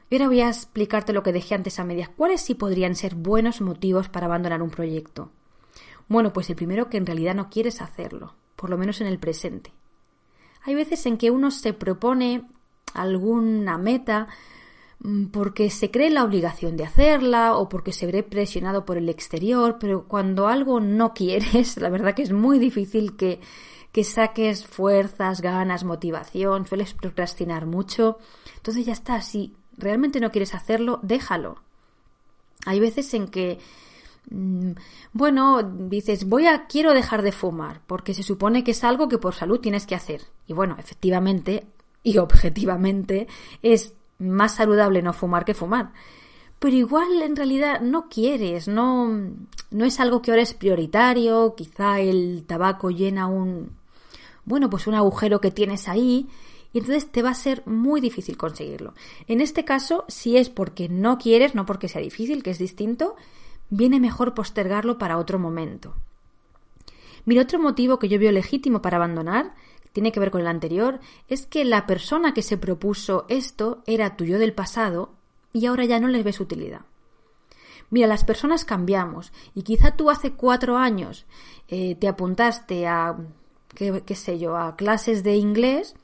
y 0.09 0.15
ahora 0.15 0.27
voy 0.27 0.41
a 0.41 0.47
explicarte 0.47 1.13
lo 1.13 1.23
que 1.23 1.33
dejé 1.33 1.55
antes 1.55 1.79
a 1.79 1.83
medias. 1.83 2.09
¿Cuáles 2.09 2.41
sí 2.41 2.55
podrían 2.55 2.95
ser 2.95 3.15
buenos 3.15 3.61
motivos 3.61 4.07
para 4.07 4.27
abandonar 4.27 4.61
un 4.61 4.69
proyecto? 4.69 5.31
Bueno, 6.07 6.31
pues 6.31 6.49
el 6.49 6.55
primero 6.55 6.89
que 6.89 6.97
en 6.97 7.05
realidad 7.05 7.35
no 7.35 7.49
quieres 7.49 7.81
hacerlo, 7.81 8.35
por 8.55 8.69
lo 8.69 8.77
menos 8.77 9.01
en 9.01 9.07
el 9.07 9.19
presente. 9.19 9.73
Hay 10.63 10.75
veces 10.75 11.05
en 11.05 11.17
que 11.17 11.31
uno 11.31 11.51
se 11.51 11.73
propone 11.73 12.47
alguna 12.93 13.77
meta 13.77 14.27
mm, 14.99 15.25
porque 15.25 15.69
se 15.69 15.91
cree 15.91 16.09
la 16.09 16.23
obligación 16.23 16.77
de 16.77 16.85
hacerla 16.85 17.57
o 17.57 17.67
porque 17.67 17.91
se 17.91 18.05
ve 18.07 18.23
presionado 18.23 18.85
por 18.85 18.97
el 18.97 19.09
exterior, 19.09 19.77
pero 19.79 20.07
cuando 20.07 20.47
algo 20.47 20.79
no 20.79 21.13
quieres, 21.15 21.77
la 21.77 21.89
verdad 21.89 22.15
que 22.15 22.23
es 22.23 22.31
muy 22.31 22.59
difícil 22.59 23.17
que, 23.17 23.41
que 23.91 24.05
saques 24.05 24.65
fuerzas, 24.65 25.41
ganas, 25.41 25.83
motivación, 25.83 26.65
sueles 26.65 26.93
procrastinar 26.93 27.65
mucho. 27.65 28.19
Entonces 28.55 28.85
ya 28.85 28.93
está, 28.93 29.21
si 29.21 29.55
realmente 29.77 30.19
no 30.19 30.31
quieres 30.31 30.53
hacerlo, 30.53 30.99
déjalo. 31.03 31.57
Hay 32.65 32.79
veces 32.79 33.13
en 33.13 33.27
que 33.27 33.59
mm, 34.29 34.71
bueno, 35.13 35.63
dices, 35.63 36.27
voy 36.27 36.47
a 36.47 36.67
quiero 36.67 36.93
dejar 36.93 37.21
de 37.21 37.31
fumar, 37.31 37.81
porque 37.87 38.13
se 38.13 38.23
supone 38.23 38.63
que 38.63 38.71
es 38.71 38.83
algo 38.83 39.07
que 39.07 39.17
por 39.17 39.33
salud 39.33 39.59
tienes 39.59 39.85
que 39.85 39.95
hacer. 39.95 40.23
Y 40.47 40.53
bueno, 40.53 40.75
efectivamente 40.79 41.65
y 42.03 42.17
objetivamente 42.19 43.27
es 43.61 43.93
más 44.19 44.55
saludable 44.55 45.01
no 45.01 45.13
fumar 45.13 45.45
que 45.45 45.53
fumar. 45.53 45.91
Pero 46.59 46.75
igual 46.75 47.21
en 47.21 47.35
realidad 47.35 47.81
no 47.81 48.07
quieres, 48.09 48.67
no, 48.67 49.09
no 49.69 49.85
es 49.85 49.99
algo 49.99 50.21
que 50.21 50.31
ahora 50.31 50.41
es 50.41 50.53
prioritario, 50.53 51.53
quizá 51.55 51.99
el 51.99 52.45
tabaco 52.47 52.89
llena 52.89 53.27
un, 53.27 53.77
bueno, 54.45 54.69
pues 54.69 54.87
un 54.87 54.95
agujero 54.95 55.39
que 55.39 55.51
tienes 55.51 55.87
ahí 55.87 56.27
y 56.73 56.79
entonces 56.79 57.11
te 57.11 57.21
va 57.21 57.29
a 57.29 57.35
ser 57.35 57.63
muy 57.65 58.01
difícil 58.01 58.37
conseguirlo. 58.37 58.93
En 59.27 59.41
este 59.41 59.65
caso, 59.65 60.05
si 60.07 60.37
es 60.37 60.49
porque 60.49 60.89
no 60.89 61.17
quieres, 61.17 61.55
no 61.55 61.65
porque 61.65 61.87
sea 61.87 62.01
difícil, 62.01 62.43
que 62.43 62.51
es 62.51 62.59
distinto, 62.59 63.15
viene 63.69 63.99
mejor 63.99 64.33
postergarlo 64.33 64.97
para 64.97 65.17
otro 65.17 65.39
momento. 65.39 65.95
Mira, 67.25 67.41
otro 67.41 67.59
motivo 67.59 67.99
que 67.99 68.09
yo 68.09 68.19
veo 68.19 68.31
legítimo 68.31 68.81
para 68.81 68.97
abandonar 68.97 69.53
tiene 69.97 70.11
que 70.11 70.19
ver 70.19 70.29
con 70.29 70.41
el 70.41 70.47
anterior, 70.47 70.99
es 71.27 71.47
que 71.47 71.65
la 71.65 71.87
persona 71.87 72.35
que 72.35 72.43
se 72.43 72.57
propuso 72.57 73.25
esto 73.29 73.81
era 73.87 74.15
tuyo 74.15 74.37
del 74.37 74.53
pasado 74.53 75.15
y 75.53 75.65
ahora 75.65 75.85
ya 75.85 75.99
no 75.99 76.07
le 76.07 76.21
ves 76.21 76.39
utilidad. 76.39 76.81
Mira, 77.89 78.05
las 78.05 78.23
personas 78.23 78.63
cambiamos 78.63 79.33
y 79.55 79.63
quizá 79.63 79.95
tú 79.95 80.11
hace 80.11 80.33
cuatro 80.33 80.77
años 80.77 81.25
eh, 81.67 81.95
te 81.95 82.07
apuntaste 82.07 82.85
a, 82.85 83.17
qué, 83.73 84.03
qué 84.05 84.13
sé 84.13 84.37
yo, 84.37 84.55
a 84.55 84.75
clases 84.75 85.23
de 85.23 85.35
inglés 85.35 85.95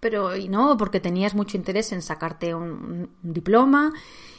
pero 0.00 0.34
y 0.36 0.48
no, 0.48 0.76
porque 0.76 0.98
tenías 0.98 1.34
mucho 1.34 1.56
interés 1.56 1.92
en 1.92 2.02
sacarte 2.02 2.54
un, 2.54 3.10
diploma 3.22 3.92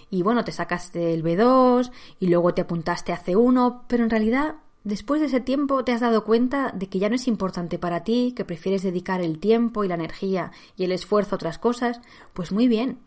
y 0.10 0.24
bueno, 0.24 0.44
te 0.44 0.52
sacaste 0.52 1.14
el 1.14 1.24
B2 1.24 1.92
y 2.20 2.28
luego 2.28 2.54
te 2.54 2.62
apuntaste 2.62 3.14
a 3.14 3.24
C1, 3.24 3.84
pero 3.88 4.04
en 4.04 4.10
realidad 4.10 4.56
después 4.84 5.22
de 5.22 5.28
ese 5.28 5.40
tiempo 5.40 5.86
te 5.86 5.94
has 5.94 6.02
dado 6.02 6.26
cuenta 6.26 6.72
de 6.72 6.90
que 6.90 7.00
ya 7.00 7.08
no 7.08 7.16
es 7.16 7.28
importante 7.28 7.80
para 7.80 8.04
ti, 8.04 8.34
que 8.36 8.44
prefieres 8.44 8.84
dedicar 8.84 9.22
el 9.22 9.40
tiempo 9.40 9.84
y 9.84 9.88
la 9.88 9.96
energía 9.96 10.52
y 10.76 10.84
el 10.84 10.92
esfuerzo 10.92 11.36
a 11.36 11.38
otras 11.38 11.60
cosas, 11.60 12.02
pues 12.34 12.52
muy 12.52 12.68
bien. 12.68 13.00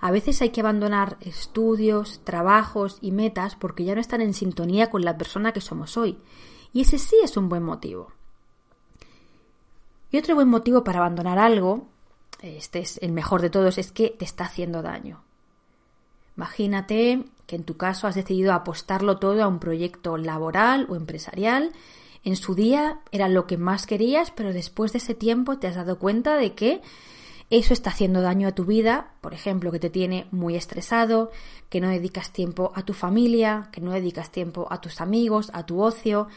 A 0.00 0.10
veces 0.10 0.42
hay 0.42 0.50
que 0.50 0.60
abandonar 0.60 1.16
estudios, 1.20 2.20
trabajos 2.24 2.98
y 3.00 3.12
metas 3.12 3.56
porque 3.56 3.84
ya 3.84 3.94
no 3.94 4.00
están 4.00 4.20
en 4.20 4.34
sintonía 4.34 4.90
con 4.90 5.04
la 5.04 5.16
persona 5.16 5.52
que 5.52 5.60
somos 5.60 5.96
hoy. 5.96 6.18
Y 6.72 6.82
ese 6.82 6.98
sí 6.98 7.16
es 7.22 7.36
un 7.36 7.48
buen 7.48 7.62
motivo. 7.62 8.12
Y 10.12 10.18
otro 10.18 10.34
buen 10.34 10.48
motivo 10.48 10.84
para 10.84 10.98
abandonar 10.98 11.38
algo, 11.38 11.88
este 12.42 12.80
es 12.80 12.98
el 13.02 13.12
mejor 13.12 13.40
de 13.40 13.50
todos, 13.50 13.78
es 13.78 13.90
que 13.90 14.10
te 14.10 14.26
está 14.26 14.44
haciendo 14.44 14.82
daño. 14.82 15.24
Imagínate 16.36 17.24
que 17.46 17.56
en 17.56 17.64
tu 17.64 17.76
caso 17.76 18.06
has 18.06 18.14
decidido 18.14 18.52
apostarlo 18.52 19.18
todo 19.18 19.42
a 19.42 19.48
un 19.48 19.58
proyecto 19.58 20.18
laboral 20.18 20.86
o 20.90 20.96
empresarial. 20.96 21.72
En 22.24 22.36
su 22.36 22.54
día 22.54 23.00
era 23.10 23.28
lo 23.28 23.46
que 23.46 23.56
más 23.56 23.86
querías, 23.86 24.30
pero 24.30 24.52
después 24.52 24.92
de 24.92 24.98
ese 24.98 25.14
tiempo 25.14 25.58
te 25.58 25.66
has 25.66 25.76
dado 25.76 25.98
cuenta 25.98 26.36
de 26.36 26.54
que 26.54 26.82
eso 27.48 27.74
está 27.74 27.90
haciendo 27.90 28.22
daño 28.22 28.48
a 28.48 28.54
tu 28.54 28.64
vida, 28.64 29.12
por 29.20 29.34
ejemplo, 29.34 29.72
que 29.72 29.78
te 29.78 29.90
tiene 29.90 30.26
muy 30.30 30.56
estresado, 30.56 31.30
que 31.68 31.80
no 31.80 31.88
dedicas 31.88 32.32
tiempo 32.32 32.72
a 32.74 32.82
tu 32.82 32.94
familia, 32.94 33.68
que 33.72 33.80
no 33.80 33.92
dedicas 33.92 34.30
tiempo 34.30 34.66
a 34.70 34.80
tus 34.80 35.00
amigos, 35.00 35.50
a 35.52 35.64
tu 35.64 35.82
ocio, 35.82 36.28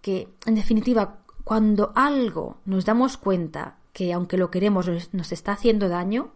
que 0.00 0.28
en 0.46 0.54
definitiva 0.54 1.18
cuando 1.44 1.92
algo 1.94 2.58
nos 2.64 2.84
damos 2.84 3.16
cuenta 3.16 3.76
que 3.92 4.12
aunque 4.12 4.36
lo 4.36 4.50
queremos 4.50 4.88
nos 5.12 5.32
está 5.32 5.52
haciendo 5.52 5.88
daño, 5.88 6.30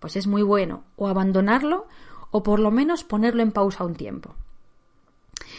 pues 0.00 0.16
es 0.16 0.26
muy 0.26 0.42
bueno 0.42 0.84
o 0.96 1.08
abandonarlo 1.08 1.86
o 2.30 2.42
por 2.42 2.60
lo 2.60 2.70
menos 2.70 3.04
ponerlo 3.04 3.42
en 3.42 3.52
pausa 3.52 3.84
un 3.84 3.94
tiempo. 3.94 4.34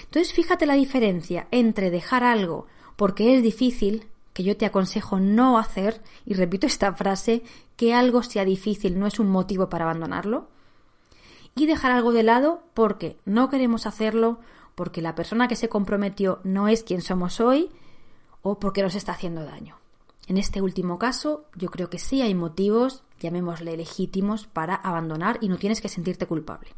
Entonces 0.03 0.33
fíjate 0.33 0.65
la 0.65 0.75
diferencia 0.75 1.47
entre 1.51 1.89
dejar 1.89 2.23
algo 2.23 2.67
porque 2.95 3.35
es 3.35 3.43
difícil, 3.43 4.07
que 4.33 4.43
yo 4.43 4.55
te 4.55 4.65
aconsejo 4.65 5.19
no 5.19 5.57
hacer, 5.57 6.01
y 6.25 6.35
repito 6.35 6.67
esta 6.67 6.93
frase, 6.93 7.43
que 7.75 7.93
algo 7.93 8.23
sea 8.23 8.45
difícil 8.45 8.99
no 8.99 9.07
es 9.07 9.19
un 9.19 9.29
motivo 9.29 9.69
para 9.69 9.85
abandonarlo, 9.85 10.47
y 11.55 11.65
dejar 11.65 11.91
algo 11.91 12.13
de 12.13 12.23
lado 12.23 12.61
porque 12.73 13.17
no 13.25 13.49
queremos 13.49 13.85
hacerlo, 13.85 14.39
porque 14.75 15.01
la 15.01 15.15
persona 15.15 15.47
que 15.47 15.55
se 15.55 15.67
comprometió 15.67 16.39
no 16.43 16.67
es 16.67 16.83
quien 16.83 17.01
somos 17.01 17.41
hoy 17.41 17.71
o 18.41 18.59
porque 18.59 18.81
nos 18.81 18.95
está 18.95 19.13
haciendo 19.13 19.45
daño. 19.45 19.77
En 20.27 20.37
este 20.37 20.61
último 20.61 20.97
caso, 20.99 21.45
yo 21.55 21.69
creo 21.69 21.89
que 21.89 21.99
sí 21.99 22.21
hay 22.21 22.35
motivos, 22.35 23.03
llamémosle 23.19 23.75
legítimos, 23.75 24.47
para 24.47 24.75
abandonar 24.75 25.37
y 25.41 25.49
no 25.49 25.57
tienes 25.57 25.81
que 25.81 25.89
sentirte 25.89 26.27
culpable. 26.27 26.69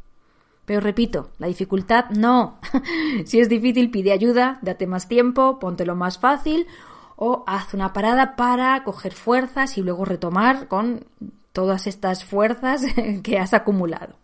Pero 0.66 0.80
repito, 0.80 1.30
la 1.40 1.48
dificultad 1.48 2.10
no. 2.10 2.60
si 3.26 3.40
es 3.40 3.50
difícil, 3.50 3.92
pide 3.92 4.12
ayuda, 4.12 4.60
date 4.62 4.88
más 4.88 5.08
tiempo, 5.08 5.60
póntelo 5.60 5.96
más 5.96 6.20
fácil 6.20 6.68
o 7.16 7.44
haz 7.48 7.74
una 7.74 7.94
parada 7.94 8.36
para 8.36 8.84
coger 8.84 9.14
fuerzas 9.14 9.78
y 9.78 9.82
luego 9.82 10.06
retomar 10.06 10.68
con 10.68 11.06
todas 11.52 11.86
estas 11.86 12.26
fuerzas 12.26 12.84
que 13.24 13.38
has 13.38 13.54
acumulado. 13.54 14.16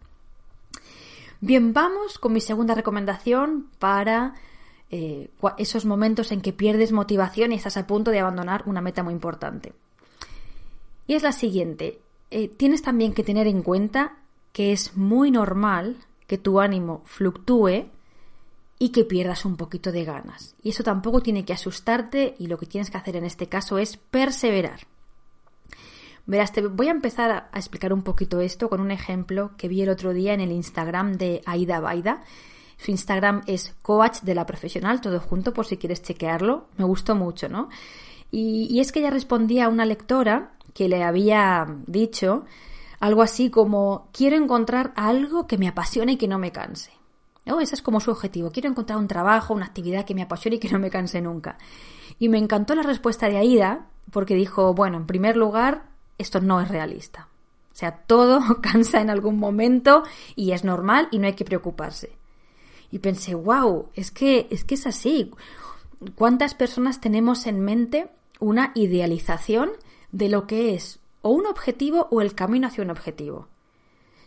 Bien, 1.42 1.72
vamos 1.74 2.20
con 2.20 2.34
mi 2.34 2.42
segunda 2.42 2.76
recomendación 2.76 3.68
para 3.80 4.34
eh, 4.92 5.30
esos 5.58 5.86
momentos 5.86 6.32
en 6.32 6.42
que 6.42 6.54
pierdes 6.54 6.92
motivación 6.92 7.52
y 7.52 7.56
estás 7.56 7.78
a 7.78 7.88
punto 7.88 8.12
de 8.12 8.20
abandonar 8.20 8.64
una 8.66 8.82
meta 8.82 9.04
muy 9.04 9.14
importante. 9.14 9.74
Y 11.08 11.14
es 11.14 11.24
la 11.24 11.32
siguiente. 11.32 12.00
Eh, 12.32 12.48
tienes 12.48 12.82
también 12.82 13.14
que 13.14 13.24
tener 13.24 13.48
en 13.48 13.64
cuenta 13.64 14.18
que 14.52 14.72
es 14.72 14.96
muy 14.96 15.32
normal 15.32 15.98
que 16.28 16.38
tu 16.38 16.60
ánimo 16.60 17.02
fluctúe 17.06 17.88
y 18.78 18.90
que 18.90 19.04
pierdas 19.04 19.46
un 19.46 19.58
poquito 19.58 19.92
de 19.92 20.06
ganas. 20.06 20.56
Y 20.64 20.70
eso 20.70 20.84
tampoco 20.84 21.22
tiene 21.22 21.46
que 21.46 21.54
asustarte 21.54 22.36
y 22.40 22.48
lo 22.48 22.58
que 22.58 22.66
tienes 22.66 22.90
que 22.90 22.98
hacer 22.98 23.16
en 23.16 23.26
este 23.26 23.48
caso 23.48 23.78
es 23.78 23.98
perseverar. 23.98 24.82
Verás, 26.26 26.54
te 26.54 26.62
voy 26.62 26.88
a 26.88 26.92
empezar 26.92 27.50
a 27.52 27.58
explicar 27.58 27.92
un 27.92 28.04
poquito 28.04 28.40
esto 28.40 28.70
con 28.70 28.80
un 28.82 28.92
ejemplo 28.92 29.52
que 29.58 29.68
vi 29.68 29.82
el 29.82 29.90
otro 29.90 30.14
día 30.14 30.34
en 30.34 30.42
el 30.42 30.52
Instagram 30.52 31.14
de 31.14 31.42
Aida 31.46 31.80
Baida, 31.80 32.24
su 32.80 32.92
Instagram 32.92 33.42
es 33.46 33.76
coach 33.82 34.22
de 34.22 34.34
la 34.34 34.46
profesional, 34.46 35.02
todo 35.02 35.20
junto 35.20 35.54
por 35.54 35.66
si 35.66 35.76
quieres 35.76 36.02
chequearlo. 36.02 36.68
Me 36.78 36.86
gustó 36.86 37.14
mucho, 37.14 37.50
¿no? 37.50 37.68
Y, 38.32 38.80
es 38.80 38.92
que 38.92 39.00
ella 39.00 39.10
respondía 39.10 39.66
a 39.66 39.70
una 39.70 39.86
lectora 39.86 40.54
que 40.74 40.88
le 40.88 41.04
había 41.04 41.68
dicho 41.88 42.46
algo 43.02 43.22
así 43.22 43.50
como 43.50 44.08
quiero 44.14 44.38
encontrar 44.38 44.94
algo 44.96 45.46
que 45.46 45.58
me 45.58 45.68
apasione 45.68 46.14
y 46.14 46.18
que 46.18 46.30
no 46.30 46.40
me 46.40 46.52
canse. 46.52 46.92
¿No? 47.46 47.60
Ese 47.60 47.76
es 47.76 47.82
como 47.82 48.00
su 48.00 48.12
objetivo. 48.12 48.52
Quiero 48.52 48.70
encontrar 48.70 48.98
un 48.98 49.08
trabajo, 49.08 49.54
una 49.54 49.66
actividad 49.66 50.06
que 50.06 50.16
me 50.16 50.22
apasione 50.22 50.58
y 50.58 50.60
que 50.60 50.70
no 50.70 50.80
me 50.80 50.90
canse 50.90 51.20
nunca. 51.20 51.58
Y 52.18 52.30
me 52.30 52.38
encantó 52.38 52.76
la 52.76 52.84
respuesta 52.84 53.28
de 53.28 53.38
Aida 53.38 53.88
porque 54.12 54.36
dijo, 54.36 54.74
bueno, 54.74 54.98
en 54.98 55.08
primer 55.08 55.36
lugar, 55.36 55.86
esto 56.18 56.40
no 56.40 56.62
es 56.62 56.70
realista. 56.70 57.28
O 57.74 57.76
sea, 57.76 57.92
todo 57.92 58.40
cansa 58.62 59.02
en 59.02 59.10
algún 59.10 59.38
momento 59.38 60.04
y 60.36 60.52
es 60.52 60.64
normal 60.64 61.10
y 61.12 61.20
no 61.20 61.28
hay 61.28 61.34
que 61.34 61.46
preocuparse. 61.46 62.19
Y 62.92 63.00
pensé, 63.00 63.36
wow, 63.36 63.90
es 63.94 64.12
que, 64.12 64.48
es 64.50 64.64
que 64.64 64.76
es 64.76 64.88
así. 64.88 65.32
¿Cuántas 66.16 66.54
personas 66.54 67.02
tenemos 67.02 67.46
en 67.46 67.60
mente 67.60 68.10
una 68.40 68.72
idealización 68.76 69.72
de 70.12 70.30
lo 70.30 70.48
que 70.48 70.74
es 70.74 71.00
o 71.22 71.30
un 71.30 71.46
objetivo 71.46 72.08
o 72.10 72.22
el 72.22 72.34
camino 72.34 72.68
hacia 72.68 72.84
un 72.84 72.90
objetivo? 72.90 73.48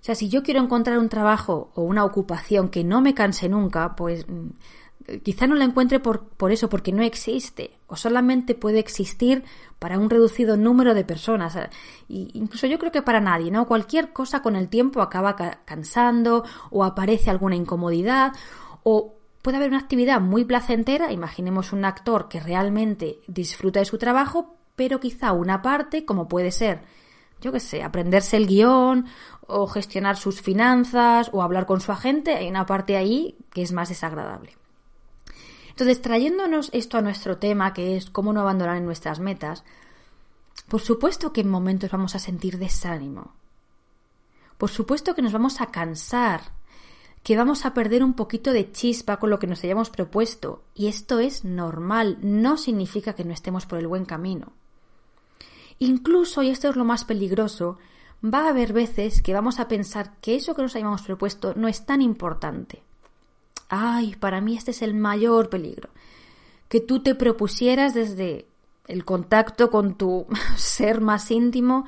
O 0.03 0.05
sea, 0.05 0.15
si 0.17 0.29
yo 0.29 0.43
quiero 0.43 0.61
encontrar 0.61 0.99
un 0.99 1.09
trabajo 1.09 1.71
o 1.75 1.83
una 1.83 2.05
ocupación 2.05 2.69
que 2.69 2.83
no 2.83 3.01
me 3.01 3.15
canse 3.15 3.49
nunca, 3.49 3.95
pues 3.95 4.27
mm, 4.29 4.49
quizá 5.23 5.47
no 5.47 5.55
la 5.55 5.65
encuentre 5.65 6.01
por, 6.01 6.29
por, 6.29 6.53
eso, 6.53 6.69
porque 6.69 6.93
no 6.93 7.03
existe, 7.03 7.79
o 7.87 7.97
solamente 7.97 8.55
puede 8.55 8.79
existir 8.79 9.45
para 9.79 9.99
un 9.99 10.11
reducido 10.11 10.57
número 10.57 10.95
de 10.95 11.05
personas. 11.05 11.59
Y 12.09 12.31
incluso 12.35 12.67
yo 12.67 12.79
creo 12.79 12.93
que 12.93 13.03
para 13.03 13.21
nadie, 13.21 13.51
¿no? 13.51 13.67
Cualquier 13.67 14.13
cosa 14.13 14.43
con 14.43 14.57
el 14.57 14.69
tiempo 14.69 15.03
acaba 15.03 15.37
cansando 15.65 16.45
o 16.71 16.85
aparece 16.85 17.31
alguna 17.31 17.57
incomodidad 17.57 18.33
o 18.85 19.17
puede 19.43 19.57
haber 19.57 19.71
una 19.71 19.81
actividad 19.81 20.21
muy 20.21 20.45
placentera, 20.45 21.13
imaginemos 21.13 21.73
un 21.73 21.85
actor 21.85 22.29
que 22.29 22.41
realmente 22.41 23.19
disfruta 23.27 23.81
de 23.81 23.87
su 23.87 23.99
trabajo, 23.99 24.57
pero 24.77 25.01
quizá 25.01 25.33
una 25.33 25.63
parte, 25.63 26.05
como 26.05 26.29
puede 26.29 26.53
ser, 26.53 26.83
yo 27.41 27.51
qué 27.51 27.61
sé, 27.61 27.83
aprenderse 27.83 28.37
el 28.37 28.47
guion 28.47 29.07
o 29.49 29.67
gestionar 29.67 30.17
sus 30.17 30.41
finanzas 30.41 31.29
o 31.33 31.43
hablar 31.43 31.67
con 31.67 31.81
su 31.81 31.91
agente, 31.91 32.37
hay 32.37 32.49
una 32.49 32.67
parte 32.67 32.97
ahí 32.97 33.37
que 33.53 33.63
es 33.63 33.73
más 33.73 33.89
desagradable. 33.89 34.57
Entonces, 35.73 36.01
trayéndonos 36.01 36.71
esto 36.73 36.97
a 36.97 37.03
nuestro 37.03 37.39
tema, 37.39 37.73
que 37.73 37.97
es 37.97 38.09
cómo 38.09 38.33
no 38.33 38.41
abandonar 38.41 38.81
nuestras 38.81 39.21
metas, 39.21 39.65
por 40.69 40.81
supuesto 40.81 41.33
que 41.33 41.43
en 41.43 41.51
momentos 41.51 41.91
vamos 41.91 42.15
a 42.15 42.19
sentir 42.19 42.59
desánimo. 42.59 43.35
Por 44.59 44.71
supuesto 44.71 45.15
que 45.15 45.23
nos 45.23 45.33
vamos 45.33 45.61
a 45.61 45.67
cansar 45.67 46.43
que 47.23 47.37
vamos 47.37 47.65
a 47.65 47.75
perder 47.75 48.03
un 48.03 48.15
poquito 48.15 48.53
de 48.53 48.73
chispa 48.73 49.19
con 49.19 49.31
lo 49.31 49.39
que 49.39 49.47
nos 49.47 49.63
hayamos 49.63 49.91
propuesto. 49.91 50.65
Y 50.75 50.89
esto 50.89 51.21
es 51.21 51.45
normal, 51.45 52.19
no 52.21 52.57
significa 52.57 53.15
que 53.15 53.25
no 53.25 53.33
estemos 53.33 53.67
por 53.67 53.79
el 53.79 53.87
buen 53.87 54.05
camino. 54.05 54.53
Incluso, 55.79 56.43
y 56.43 56.51
esto 56.51 56.69
es 56.69 56.77
lo 56.77 56.85
más 56.85 57.05
peligroso, 57.05 57.79
va 58.25 58.47
a 58.47 58.49
haber 58.49 58.73
veces 58.73 59.23
que 59.23 59.35
vamos 59.35 59.61
a 59.61 59.69
pensar 59.69 60.17
que 60.21 60.35
eso 60.35 60.55
que 60.55 60.63
nos 60.63 60.75
hayamos 60.75 61.03
propuesto 61.03 61.55
no 61.57 61.69
es 61.69 61.87
tan 61.87 62.03
importante. 62.03 62.83
Ay, 63.75 64.17
para 64.17 64.43
mí 64.43 64.55
este 64.55 64.73
es 64.73 64.83
el 64.83 64.93
mayor 64.93 65.49
peligro. 65.49 65.89
Que 66.69 66.81
tú 66.81 67.03
te 67.03 67.15
propusieras 67.15 67.95
desde 67.95 68.45
el 68.87 69.07
contacto 69.07 69.71
con 69.71 69.95
tu 69.97 70.27
ser 70.57 71.01
más 71.01 71.31
íntimo 71.31 71.87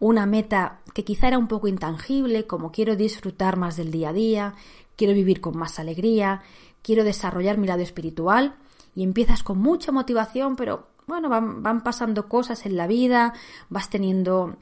una 0.00 0.26
meta 0.26 0.80
que 0.92 1.04
quizá 1.04 1.28
era 1.28 1.38
un 1.38 1.46
poco 1.46 1.68
intangible, 1.68 2.48
como 2.48 2.72
quiero 2.72 2.96
disfrutar 2.96 3.56
más 3.56 3.76
del 3.76 3.92
día 3.92 4.08
a 4.08 4.12
día, 4.12 4.54
quiero 4.96 5.14
vivir 5.14 5.40
con 5.40 5.56
más 5.56 5.78
alegría, 5.78 6.42
quiero 6.82 7.04
desarrollar 7.04 7.58
mi 7.58 7.68
lado 7.68 7.82
espiritual, 7.82 8.56
y 8.96 9.04
empiezas 9.04 9.44
con 9.44 9.58
mucha 9.58 9.92
motivación, 9.92 10.56
pero 10.56 10.88
bueno, 11.06 11.28
van, 11.28 11.62
van 11.62 11.84
pasando 11.84 12.28
cosas 12.28 12.66
en 12.66 12.76
la 12.76 12.88
vida, 12.88 13.34
vas 13.68 13.88
teniendo 13.88 14.56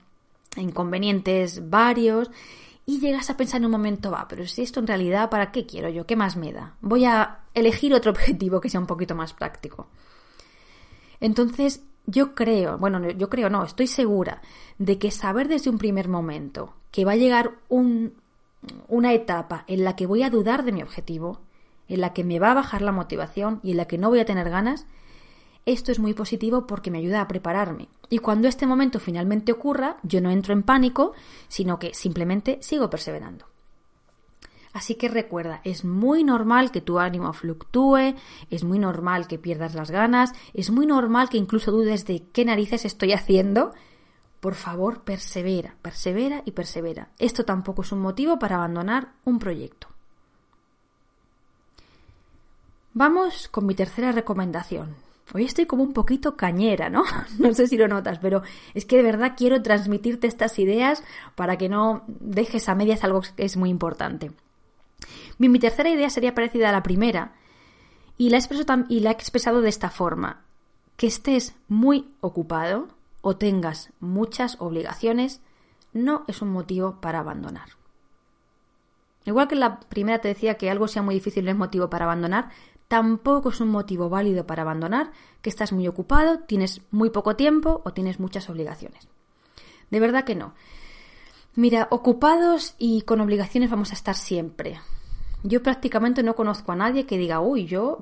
inconvenientes 0.57 1.71
varios, 1.71 2.31
y 2.89 3.01
llegas 3.01 3.29
a 3.29 3.37
pensar 3.37 3.61
en 3.61 3.67
un 3.67 3.73
momento, 3.73 4.11
va, 4.11 4.27
pero 4.27 4.47
si 4.47 4.63
esto 4.63 4.81
en 4.81 4.87
realidad, 4.87 5.29
¿para 5.29 5.53
qué 5.53 5.67
quiero 5.67 5.91
yo? 5.91 6.07
¿Qué 6.07 6.17
más 6.17 6.39
me 6.39 6.55
da? 6.55 6.75
Voy 6.81 7.05
a 7.05 7.41
elegir 7.53 7.93
otro 7.93 8.11
objetivo 8.13 8.63
que 8.63 8.71
sea 8.71 8.81
un 8.81 8.87
poquito 8.87 9.15
más 9.15 9.35
práctico. 9.35 9.89
Entonces, 11.21 11.83
yo 12.07 12.35
creo, 12.35 12.79
bueno, 12.79 13.11
yo 13.11 13.29
creo 13.29 13.51
no, 13.51 13.63
estoy 13.63 13.89
segura 13.89 14.41
de 14.79 14.97
que 14.97 15.11
saber 15.11 15.49
desde 15.49 15.69
un 15.69 15.77
primer 15.77 16.09
momento 16.09 16.77
que 16.91 17.05
va 17.05 17.13
a 17.13 17.17
llegar 17.17 17.59
un, 17.69 18.15
una 18.89 19.13
etapa 19.13 19.65
en 19.67 19.85
la 19.85 19.95
que 19.95 20.07
voy 20.07 20.23
a 20.23 20.31
dudar 20.31 20.65
de 20.65 20.73
mi 20.73 20.83
objetivo, 20.83 21.43
en 21.89 22.01
la 22.01 22.15
que 22.15 22.25
me 22.25 22.39
va 22.39 22.53
a 22.53 22.55
bajar 22.55 22.81
la 22.81 22.93
motivación 22.93 23.61
y 23.63 23.73
en 23.73 23.77
la 23.77 23.85
que 23.85 23.99
no 23.99 24.09
voy 24.09 24.21
a 24.21 24.25
tener 24.25 24.49
ganas, 24.49 24.87
esto 25.67 25.93
es 25.93 25.99
muy 25.99 26.15
positivo 26.15 26.67
porque 26.67 26.91
me 26.91 26.99
ayuda 26.99 27.21
a 27.21 27.29
prepararme. 27.29 27.89
Y 28.11 28.19
cuando 28.19 28.49
este 28.49 28.67
momento 28.67 29.01
finalmente 29.01 29.53
ocurra, 29.53 29.99
yo 30.03 30.21
no 30.21 30.31
entro 30.31 30.55
en 30.55 30.63
pánico, 30.63 31.13
sino 31.49 31.79
que 31.79 31.93
simplemente 31.95 32.59
sigo 32.63 32.89
perseverando. 32.89 33.47
Así 34.73 34.95
que 34.95 35.09
recuerda, 35.09 35.61
es 35.65 35.85
muy 35.85 36.25
normal 36.25 36.71
que 36.71 36.81
tu 36.81 36.99
ánimo 36.99 37.33
fluctúe, 37.33 38.15
es 38.51 38.65
muy 38.65 38.79
normal 38.79 39.27
que 39.27 39.39
pierdas 39.39 39.75
las 39.75 39.91
ganas, 39.91 40.33
es 40.55 40.71
muy 40.71 40.87
normal 40.87 41.29
que 41.29 41.39
incluso 41.39 41.73
dudes 41.73 42.07
de 42.07 42.25
qué 42.33 42.45
narices 42.45 42.85
estoy 42.85 43.13
haciendo. 43.13 43.73
Por 44.41 44.55
favor, 44.55 45.03
persevera, 45.03 45.77
persevera 45.83 46.43
y 46.45 46.53
persevera. 46.53 47.11
Esto 47.19 47.45
tampoco 47.45 47.83
es 47.83 47.93
un 47.93 48.01
motivo 48.01 48.39
para 48.39 48.57
abandonar 48.57 49.15
un 49.25 49.39
proyecto. 49.39 49.89
Vamos 52.95 53.49
con 53.49 53.67
mi 53.67 53.75
tercera 53.75 54.13
recomendación. 54.13 55.08
Hoy 55.35 55.45
estoy 55.45 55.67
como 55.67 55.83
un 55.83 55.93
poquito 55.93 56.37
cañera, 56.37 56.89
¿no? 56.89 57.05
No 57.39 57.53
sé 57.55 57.67
si 57.67 57.77
lo 57.77 57.89
notas, 57.89 58.19
pero 58.19 58.43
es 58.75 58.85
que 58.85 58.97
de 58.97 59.03
verdad 59.03 59.35
quiero 59.37 59.63
transmitirte 59.63 60.27
estas 60.27 60.59
ideas 60.59 61.03
para 61.35 61.59
que 61.59 61.69
no 61.69 62.05
dejes 62.07 62.69
a 62.69 62.75
medias 62.75 63.05
algo 63.05 63.21
que 63.21 63.45
es 63.45 63.57
muy 63.57 63.71
importante. 63.71 64.33
Mi, 65.39 65.57
tercera 65.59 65.91
idea 65.91 66.11
sería 66.11 66.35
parecida 66.35 66.69
a 66.69 66.73
la 66.73 66.83
primera 66.83 67.33
y 68.17 68.31
la, 68.31 68.41
y 68.89 69.01
la 69.01 69.11
he 69.11 69.13
expresado 69.13 69.61
de 69.61 69.69
esta 69.69 69.91
forma. 69.91 70.45
Que 70.97 71.07
estés 71.07 71.55
muy 71.69 72.13
ocupado 72.21 72.89
o 73.21 73.37
tengas 73.37 73.91
muchas 74.01 74.57
obligaciones 74.61 75.41
no 75.93 76.25
es 76.27 76.43
un 76.43 76.51
motivo 76.51 77.01
para 77.01 77.21
abandonar. 77.21 77.69
Igual 79.25 79.49
que 79.49 79.57
la 79.57 79.81
primera 79.81 80.21
te 80.21 80.29
decía 80.29 80.55
que 80.55 80.71
algo 80.71 80.89
sea 80.89 81.03
muy 81.03 81.15
difícil 81.15 81.45
no 81.45 81.51
es 81.51 81.57
motivo 81.57 81.91
para 81.91 82.07
abandonar, 82.07 82.51
tampoco 82.89 83.51
es 83.51 83.61
un 83.61 83.69
motivo 83.69 84.09
válido 84.09 84.47
para 84.47 84.63
abandonar 84.63 85.13
que 85.43 85.51
estás 85.51 85.73
muy 85.73 85.87
ocupado, 85.87 86.41
tienes 86.41 86.81
muy 86.91 87.11
poco 87.11 87.37
tiempo 87.37 87.83
o 87.85 87.93
tienes 87.93 88.19
muchas 88.19 88.49
obligaciones. 88.49 89.07
De 89.91 90.01
verdad 90.01 90.25
que 90.25 90.35
no. 90.35 90.55
Mira, 91.55 91.89
ocupados 91.91 92.75
y 92.79 93.03
con 93.03 93.21
obligaciones 93.21 93.71
vamos 93.71 93.91
a 93.91 93.95
estar 93.95 94.15
siempre. 94.15 94.81
Yo 95.43 95.63
prácticamente 95.63 96.23
no 96.23 96.35
conozco 96.35 96.73
a 96.73 96.77
nadie 96.77 97.07
que 97.07 97.19
diga, 97.19 97.41
uy, 97.41 97.67
yo 97.67 97.99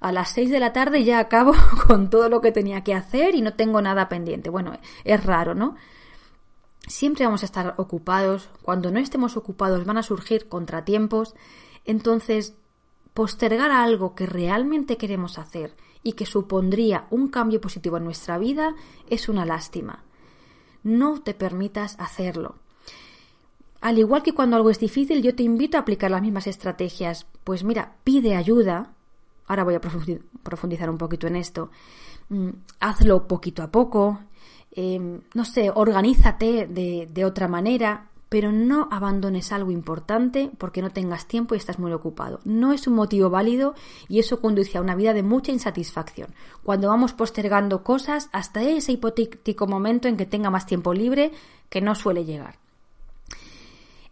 a 0.00 0.12
las 0.12 0.30
6 0.30 0.50
de 0.50 0.60
la 0.60 0.72
tarde 0.72 1.04
ya 1.04 1.18
acabo 1.18 1.54
con 1.86 2.10
todo 2.10 2.28
lo 2.28 2.40
que 2.40 2.52
tenía 2.52 2.82
que 2.82 2.94
hacer 2.94 3.34
y 3.34 3.40
no 3.40 3.54
tengo 3.54 3.80
nada 3.80 4.08
pendiente. 4.08 4.50
Bueno, 4.50 4.72
es 5.04 5.24
raro, 5.24 5.54
¿no? 5.54 5.76
Siempre 6.86 7.24
vamos 7.24 7.42
a 7.42 7.46
estar 7.46 7.74
ocupados. 7.78 8.48
Cuando 8.62 8.90
no 8.90 8.98
estemos 8.98 9.36
ocupados 9.36 9.84
van 9.84 9.98
a 9.98 10.02
surgir 10.02 10.48
contratiempos. 10.48 11.34
Entonces, 11.84 12.54
postergar 13.16 13.70
algo 13.70 14.14
que 14.14 14.26
realmente 14.26 14.98
queremos 14.98 15.38
hacer 15.38 15.74
y 16.02 16.12
que 16.12 16.26
supondría 16.26 17.06
un 17.08 17.28
cambio 17.28 17.62
positivo 17.62 17.96
en 17.96 18.04
nuestra 18.04 18.36
vida 18.36 18.74
es 19.08 19.30
una 19.30 19.46
lástima. 19.46 20.04
No 20.82 21.22
te 21.22 21.32
permitas 21.32 21.98
hacerlo. 21.98 22.56
Al 23.80 23.98
igual 23.98 24.22
que 24.22 24.34
cuando 24.34 24.56
algo 24.56 24.68
es 24.68 24.78
difícil, 24.78 25.22
yo 25.22 25.34
te 25.34 25.44
invito 25.44 25.78
a 25.78 25.80
aplicar 25.80 26.10
las 26.10 26.20
mismas 26.20 26.46
estrategias. 26.46 27.26
Pues 27.42 27.64
mira, 27.64 27.96
pide 28.04 28.36
ayuda. 28.36 28.92
Ahora 29.46 29.64
voy 29.64 29.76
a 29.76 29.80
profundizar 29.80 30.90
un 30.90 30.98
poquito 30.98 31.26
en 31.26 31.36
esto. 31.36 31.70
Mm, 32.28 32.50
hazlo 32.80 33.26
poquito 33.26 33.62
a 33.62 33.70
poco. 33.70 34.20
Em, 34.72 35.22
no 35.32 35.46
sé, 35.46 35.70
organízate 35.74 36.66
de, 36.66 37.08
de 37.10 37.24
otra 37.24 37.48
manera 37.48 38.10
pero 38.28 38.50
no 38.50 38.88
abandones 38.90 39.52
algo 39.52 39.70
importante 39.70 40.50
porque 40.58 40.82
no 40.82 40.90
tengas 40.90 41.26
tiempo 41.26 41.54
y 41.54 41.58
estás 41.58 41.78
muy 41.78 41.92
ocupado. 41.92 42.40
No 42.44 42.72
es 42.72 42.86
un 42.86 42.94
motivo 42.94 43.30
válido 43.30 43.74
y 44.08 44.18
eso 44.18 44.40
conduce 44.40 44.78
a 44.78 44.80
una 44.80 44.96
vida 44.96 45.14
de 45.14 45.22
mucha 45.22 45.52
insatisfacción. 45.52 46.34
Cuando 46.62 46.88
vamos 46.88 47.12
postergando 47.12 47.84
cosas 47.84 48.28
hasta 48.32 48.62
ese 48.62 48.92
hipotético 48.92 49.66
momento 49.66 50.08
en 50.08 50.16
que 50.16 50.26
tenga 50.26 50.50
más 50.50 50.66
tiempo 50.66 50.92
libre 50.92 51.30
que 51.68 51.80
no 51.80 51.94
suele 51.94 52.24
llegar. 52.24 52.56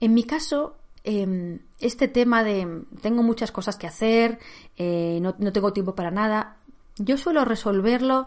En 0.00 0.14
mi 0.14 0.24
caso, 0.24 0.76
em, 1.02 1.58
este 1.80 2.08
tema 2.08 2.44
de 2.44 2.84
tengo 3.00 3.22
muchas 3.22 3.50
cosas 3.50 3.76
que 3.76 3.86
hacer, 3.86 4.38
eh, 4.76 5.18
no, 5.20 5.34
no 5.38 5.52
tengo 5.52 5.72
tiempo 5.72 5.94
para 5.94 6.10
nada, 6.10 6.56
yo 6.98 7.16
suelo 7.16 7.44
resolverlo 7.44 8.26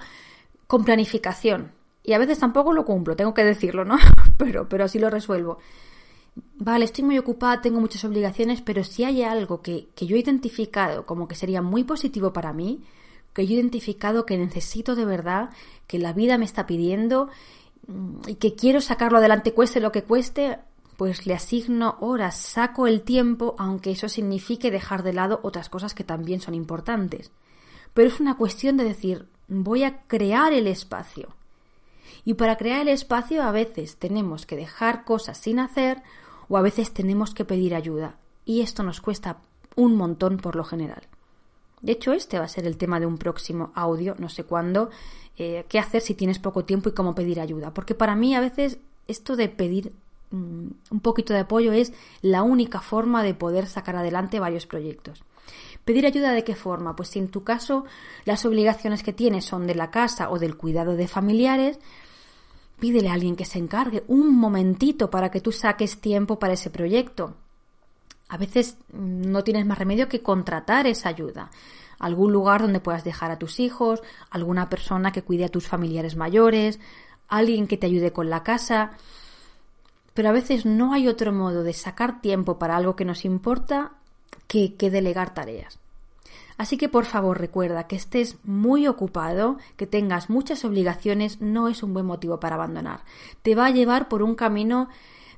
con 0.67 0.83
planificación. 0.83 1.71
Y 2.03 2.13
a 2.13 2.19
veces 2.19 2.39
tampoco 2.39 2.71
lo 2.71 2.85
cumplo, 2.85 3.15
tengo 3.15 3.33
que 3.33 3.43
decirlo, 3.43 3.83
¿no? 3.83 3.97
pero, 4.37 4.67
pero 4.69 4.85
así 4.85 4.97
lo 4.97 5.09
resuelvo. 5.09 5.59
Vale, 6.57 6.85
estoy 6.85 7.03
muy 7.03 7.17
ocupada, 7.17 7.61
tengo 7.61 7.79
muchas 7.79 8.03
obligaciones, 8.03 8.61
pero 8.61 8.83
si 8.83 9.03
hay 9.03 9.23
algo 9.23 9.61
que, 9.61 9.87
que 9.95 10.05
yo 10.05 10.15
he 10.15 10.19
identificado 10.19 11.05
como 11.05 11.27
que 11.27 11.35
sería 11.35 11.61
muy 11.61 11.83
positivo 11.83 12.33
para 12.33 12.53
mí, 12.53 12.83
que 13.33 13.45
yo 13.45 13.53
he 13.53 13.59
identificado 13.59 14.25
que 14.25 14.37
necesito 14.37 14.95
de 14.95 15.05
verdad, 15.05 15.51
que 15.85 15.99
la 15.99 16.13
vida 16.13 16.37
me 16.37 16.45
está 16.45 16.65
pidiendo 16.65 17.29
mm, 17.87 18.21
y 18.27 18.35
que 18.35 18.55
quiero 18.55 18.81
sacarlo 18.81 19.19
adelante 19.19 19.53
cueste 19.53 19.79
lo 19.79 19.91
que 19.91 20.03
cueste, 20.03 20.59
pues 20.97 21.27
le 21.27 21.35
asigno 21.35 21.97
horas, 21.99 22.35
saco 22.35 22.87
el 22.87 23.03
tiempo, 23.03 23.55
aunque 23.59 23.91
eso 23.91 24.09
signifique 24.09 24.71
dejar 24.71 25.03
de 25.03 25.13
lado 25.13 25.39
otras 25.43 25.69
cosas 25.69 25.93
que 25.93 26.03
también 26.03 26.41
son 26.41 26.55
importantes. 26.55 27.31
Pero 27.93 28.09
es 28.09 28.19
una 28.19 28.35
cuestión 28.35 28.77
de 28.77 28.83
decir, 28.83 29.27
voy 29.47 29.83
a 29.83 30.01
crear 30.07 30.53
el 30.53 30.65
espacio. 30.65 31.29
Y 32.25 32.33
para 32.33 32.57
crear 32.57 32.81
el 32.81 32.89
espacio 32.89 33.43
a 33.43 33.51
veces 33.51 33.97
tenemos 33.97 34.45
que 34.45 34.55
dejar 34.55 35.05
cosas 35.05 35.37
sin 35.37 35.59
hacer 35.59 36.01
o 36.49 36.57
a 36.57 36.61
veces 36.61 36.93
tenemos 36.93 37.33
que 37.33 37.45
pedir 37.45 37.75
ayuda. 37.75 38.17
Y 38.45 38.61
esto 38.61 38.83
nos 38.83 39.01
cuesta 39.01 39.37
un 39.75 39.95
montón 39.95 40.37
por 40.37 40.55
lo 40.55 40.63
general. 40.63 41.03
De 41.81 41.91
hecho, 41.91 42.13
este 42.13 42.39
va 42.39 42.45
a 42.45 42.49
ser 42.49 42.65
el 42.65 42.77
tema 42.77 42.99
de 42.99 43.05
un 43.05 43.17
próximo 43.17 43.71
audio, 43.75 44.15
no 44.17 44.29
sé 44.29 44.43
cuándo, 44.43 44.89
eh, 45.37 45.65
qué 45.69 45.79
hacer 45.79 46.01
si 46.01 46.15
tienes 46.15 46.39
poco 46.39 46.65
tiempo 46.65 46.89
y 46.89 46.93
cómo 46.93 47.13
pedir 47.13 47.39
ayuda. 47.39 47.73
Porque 47.73 47.93
para 47.93 48.15
mí 48.15 48.35
a 48.35 48.39
veces 48.39 48.79
esto 49.07 49.35
de 49.35 49.49
pedir 49.49 49.93
mm, 50.31 50.67
un 50.89 50.99
poquito 51.01 51.33
de 51.33 51.41
apoyo 51.41 51.71
es 51.73 51.93
la 52.21 52.41
única 52.41 52.81
forma 52.81 53.21
de 53.21 53.35
poder 53.35 53.67
sacar 53.67 53.95
adelante 53.95 54.39
varios 54.39 54.65
proyectos. 54.65 55.23
¿Pedir 55.85 56.05
ayuda 56.05 56.31
de 56.31 56.43
qué 56.43 56.55
forma? 56.55 56.95
Pues 56.95 57.09
si 57.09 57.19
en 57.19 57.29
tu 57.29 57.43
caso 57.43 57.85
las 58.25 58.45
obligaciones 58.45 59.03
que 59.03 59.13
tienes 59.13 59.45
son 59.45 59.67
de 59.67 59.75
la 59.75 59.91
casa 59.91 60.29
o 60.31 60.39
del 60.39 60.57
cuidado 60.57 60.95
de 60.95 61.07
familiares, 61.07 61.79
Pídele 62.79 63.09
a 63.09 63.13
alguien 63.13 63.35
que 63.35 63.45
se 63.45 63.57
encargue 63.57 64.03
un 64.07 64.35
momentito 64.35 65.09
para 65.09 65.31
que 65.31 65.41
tú 65.41 65.51
saques 65.51 65.99
tiempo 65.99 66.37
para 66.37 66.53
ese 66.53 66.69
proyecto. 66.69 67.35
A 68.29 68.37
veces 68.37 68.77
mm, 68.93 69.31
no 69.31 69.43
tienes 69.43 69.65
más 69.65 69.79
remedio 69.79 70.07
que 70.07 70.21
contratar 70.21 70.85
esa 70.87 71.09
ayuda. 71.09 71.49
Algún 71.99 72.31
lugar 72.31 72.61
donde 72.61 72.79
puedas 72.79 73.03
dejar 73.03 73.31
a 73.31 73.39
tus 73.39 73.59
hijos, 73.59 74.03
alguna 74.29 74.69
persona 74.69 75.11
que 75.11 75.23
cuide 75.23 75.45
a 75.45 75.49
tus 75.49 75.67
familiares 75.67 76.15
mayores, 76.15 76.79
alguien 77.27 77.67
que 77.67 77.77
te 77.77 77.87
ayude 77.87 78.13
con 78.13 78.29
la 78.29 78.43
casa. 78.43 78.91
Pero 80.13 80.29
a 80.29 80.33
veces 80.33 80.65
no 80.65 80.93
hay 80.93 81.07
otro 81.07 81.31
modo 81.31 81.63
de 81.63 81.73
sacar 81.73 82.21
tiempo 82.21 82.59
para 82.59 82.77
algo 82.77 82.95
que 82.95 83.05
nos 83.05 83.25
importa 83.25 83.93
que, 84.47 84.75
que 84.75 84.91
delegar 84.91 85.33
tareas. 85.33 85.79
Así 86.57 86.77
que 86.77 86.89
por 86.89 87.05
favor 87.05 87.39
recuerda 87.39 87.87
que 87.87 87.95
estés 87.95 88.37
muy 88.43 88.87
ocupado, 88.87 89.57
que 89.75 89.85
tengas 89.85 90.29
muchas 90.29 90.65
obligaciones, 90.65 91.39
no 91.39 91.67
es 91.67 91.83
un 91.83 91.93
buen 91.93 92.05
motivo 92.05 92.39
para 92.39 92.55
abandonar. 92.55 93.01
Te 93.43 93.53
va 93.53 93.67
a 93.67 93.71
llevar 93.71 94.09
por 94.09 94.23
un 94.23 94.35
camino 94.35 94.89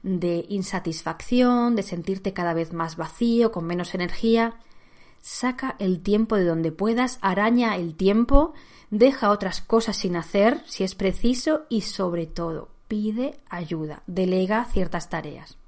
de 0.01 0.45
insatisfacción, 0.47 1.75
de 1.75 1.83
sentirte 1.83 2.33
cada 2.33 2.53
vez 2.53 2.71
más 2.71 2.95
vacío, 2.95 3.51
con 3.51 3.65
menos 3.65 3.93
energía. 3.93 4.55
Saca 5.21 5.75
el 5.79 6.01
tiempo 6.01 6.37
de 6.37 6.45
donde 6.45 6.71
puedas, 6.71 7.19
araña 7.21 7.75
el 7.75 7.95
tiempo, 7.95 8.53
deja 8.89 9.31
otras 9.31 9.61
cosas 9.61 9.97
sin 9.97 10.15
hacer 10.15 10.63
si 10.65 10.85
es 10.85 10.95
preciso 10.95 11.65
y 11.67 11.81
sobre 11.81 12.25
todo 12.25 12.69
pide 12.87 13.39
ayuda, 13.49 14.03
delega 14.07 14.65
ciertas 14.65 15.09
tareas. 15.09 15.58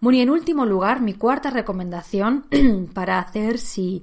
Bueno, 0.00 0.18
y 0.18 0.22
en 0.22 0.30
último 0.30 0.64
lugar, 0.64 1.02
mi 1.02 1.12
cuarta 1.12 1.50
recomendación 1.50 2.46
para 2.94 3.18
hacer 3.18 3.58
si 3.58 4.02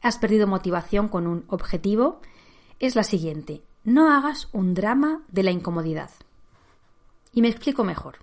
has 0.00 0.18
perdido 0.18 0.46
motivación 0.46 1.08
con 1.08 1.26
un 1.26 1.44
objetivo 1.48 2.20
es 2.78 2.94
la 2.94 3.02
siguiente. 3.02 3.62
No 3.84 4.12
hagas 4.12 4.48
un 4.52 4.74
drama 4.74 5.22
de 5.28 5.42
la 5.42 5.50
incomodidad. 5.50 6.10
Y 7.32 7.42
me 7.42 7.48
explico 7.48 7.82
mejor. 7.82 8.18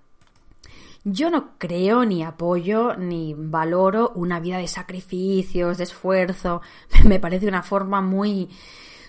Yo 1.03 1.29
no 1.29 1.57
creo, 1.57 2.05
ni 2.05 2.23
apoyo, 2.23 2.95
ni 2.95 3.33
valoro 3.33 4.11
una 4.15 4.39
vida 4.39 4.57
de 4.57 4.67
sacrificios, 4.67 5.77
de 5.77 5.85
esfuerzo. 5.85 6.61
Me 7.05 7.19
parece 7.19 7.47
una 7.47 7.63
forma 7.63 8.01
muy 8.01 8.49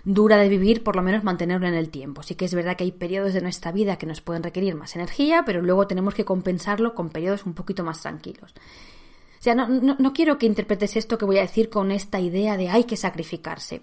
dura 0.05 0.37
de 0.37 0.49
vivir, 0.49 0.83
por 0.83 0.97
lo 0.97 1.03
menos 1.03 1.25
mantenerlo 1.25 1.67
en 1.67 1.75
el 1.75 1.91
tiempo. 1.91 2.23
Sí 2.23 2.35
que 2.35 2.45
es 2.45 2.55
verdad 2.55 2.77
que 2.77 2.85
hay 2.85 2.93
periodos 2.93 3.35
de 3.35 3.41
nuestra 3.41 3.73
vida 3.73 3.97
que 3.97 4.07
nos 4.07 4.21
pueden 4.21 4.43
requerir 4.43 4.75
más 4.75 4.97
energía, 4.97 5.43
pero 5.45 5.63
luego 5.63 5.87
tenemos 5.87 6.15
que 6.15 6.25
compensarlo 6.25 6.95
con 6.95 7.11
periodos 7.11 7.47
un 7.47 7.55
poquito 7.55 7.85
más 7.85 8.01
tranquilos. 8.01 8.55
O 9.39 9.43
sea, 9.43 9.55
no, 9.55 9.69
no, 9.69 10.13
quiero 10.13 10.37
que 10.37 10.47
interpretes 10.47 10.97
esto 10.97 11.17
que 11.17 11.25
voy 11.25 11.39
a 11.39 11.43
decir 11.43 11.71
con 11.71 11.93
esta 11.93 12.21
idea 12.21 12.59
de 12.59 12.69
hay 12.69 12.85
que 12.85 12.97
sacrificarse. 12.97 13.83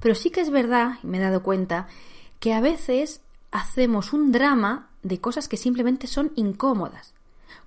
Pero 0.00 0.14
sí 0.14 0.30
que 0.30 0.40
es 0.40 0.50
verdad, 0.50 0.94
y 1.02 1.06
me 1.06 1.18
he 1.18 1.20
dado 1.20 1.42
cuenta, 1.42 1.88
que 2.40 2.54
a 2.54 2.60
veces 2.60 3.20
hacemos 3.50 4.14
un 4.14 4.32
drama 4.32 4.90
de 5.02 5.20
cosas 5.20 5.48
que 5.48 5.58
simplemente 5.58 6.06
son 6.06 6.32
incómodas. 6.36 7.12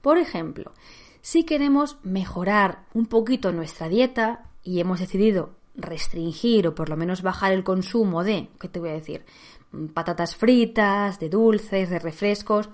Por 0.02 0.18
ejemplo, 0.18 0.74
si 1.22 1.44
queremos 1.44 1.98
mejorar 2.04 2.86
un 2.94 3.06
poquito 3.06 3.52
nuestra 3.52 3.88
dieta 3.88 4.46
y 4.64 4.80
hemos 4.80 5.00
decidido 5.00 5.59
restringir 5.82 6.68
o 6.68 6.76
por 6.76 6.90
lo 6.90 6.98
menos 6.98 7.22
bajar 7.22 7.52
el 7.54 7.64
consumo 7.64 8.24
de, 8.24 8.50
¿qué 8.60 8.68
te 8.68 8.80
voy 8.80 8.90
a 8.90 8.94
decir? 8.94 9.26
Patatas 9.94 10.36
fritas, 10.36 11.20
de 11.20 11.30
dulces, 11.30 11.90
de 11.90 12.00
refrescos. 12.00 12.70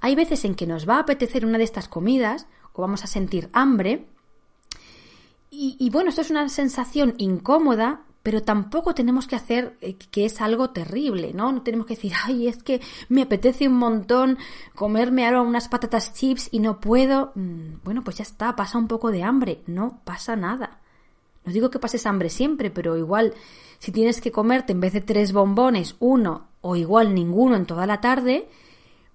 Hay 0.00 0.14
veces 0.14 0.44
en 0.44 0.54
que 0.54 0.66
nos 0.66 0.88
va 0.88 0.96
a 0.96 1.00
apetecer 1.00 1.44
una 1.44 1.58
de 1.58 1.64
estas 1.64 1.88
comidas 1.88 2.46
o 2.72 2.82
vamos 2.82 3.04
a 3.04 3.06
sentir 3.06 3.50
hambre. 3.52 4.06
Y, 5.52 5.90
bueno, 5.90 6.10
esto 6.10 6.20
es 6.20 6.30
una 6.30 6.48
sensación 6.48 7.14
incómoda 7.18 8.04
pero 8.22 8.42
tampoco 8.42 8.94
tenemos 8.94 9.26
que 9.26 9.36
hacer 9.36 9.78
eh, 9.80 9.96
que 9.96 10.26
es 10.26 10.40
algo 10.40 10.70
terrible, 10.70 11.32
¿no? 11.32 11.52
No 11.52 11.62
tenemos 11.62 11.86
que 11.86 11.94
decir, 11.94 12.12
ay, 12.24 12.48
es 12.48 12.62
que 12.62 12.80
me 13.08 13.22
apetece 13.22 13.66
un 13.66 13.76
montón 13.76 14.36
comerme 14.74 15.26
ahora 15.26 15.40
unas 15.40 15.68
patatas 15.68 16.12
chips 16.12 16.48
y 16.52 16.60
no 16.60 16.80
puedo. 16.80 17.32
Mm, 17.34 17.82
bueno, 17.82 18.04
pues 18.04 18.18
ya 18.18 18.22
está, 18.22 18.54
pasa 18.56 18.78
un 18.78 18.88
poco 18.88 19.10
de 19.10 19.22
hambre, 19.22 19.62
no 19.66 20.00
pasa 20.04 20.36
nada. 20.36 20.79
No 21.44 21.52
digo 21.52 21.70
que 21.70 21.78
pases 21.78 22.06
hambre 22.06 22.30
siempre, 22.30 22.70
pero 22.70 22.96
igual 22.96 23.34
si 23.78 23.92
tienes 23.92 24.20
que 24.20 24.32
comerte 24.32 24.72
en 24.72 24.80
vez 24.80 24.92
de 24.92 25.00
tres 25.00 25.32
bombones, 25.32 25.96
uno 26.00 26.48
o 26.60 26.76
igual 26.76 27.14
ninguno 27.14 27.56
en 27.56 27.66
toda 27.66 27.86
la 27.86 28.00
tarde, 28.00 28.48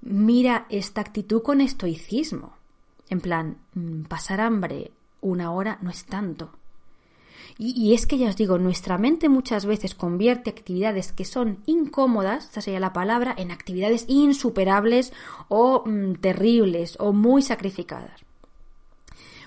mira 0.02 0.66
esta 0.70 1.02
actitud 1.02 1.42
con 1.44 1.62
estoicismo. 1.62 2.54
En 3.10 3.22
plan, 3.22 3.58
mm, 3.74 4.04
pasar 4.04 4.42
hambre 4.42 4.92
una 5.22 5.52
hora 5.52 5.78
no 5.82 5.90
es 5.90 6.06
tanto. 6.06 6.52
Y, 7.58 7.94
es 7.94 8.06
que 8.06 8.18
ya 8.18 8.28
os 8.28 8.36
digo, 8.36 8.58
nuestra 8.58 8.98
mente 8.98 9.30
muchas 9.30 9.66
veces 9.66 9.96
convierte 9.96 10.50
actividades 10.50 11.14
que 11.14 11.24
son 11.24 11.60
incómodas, 11.66 12.50
esa 12.50 12.60
sería 12.60 12.82
la 12.82 12.92
palabra, 12.92 13.34
en 13.38 13.52
actividades 13.52 14.06
insuperables 14.10 15.14
o 15.48 15.84
mm, 15.86 16.16
terribles 16.16 16.98
o 17.00 17.14
muy 17.14 17.42
sacrificadas. 17.42 18.25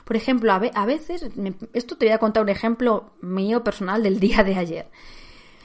Por 0.09 0.17
ejemplo, 0.17 0.51
a, 0.55 0.87
veces, 0.87 1.29
esto 1.75 1.99
te 1.99 2.07
voy 2.07 2.15
a 2.15 2.19
contar 2.19 2.43
un 2.43 2.49
ejemplo 2.49 3.11
mío 3.21 3.63
personal 3.63 4.03
del 4.03 4.19
día 4.19 4.43
de 4.43 4.55
ayer. 4.55 4.87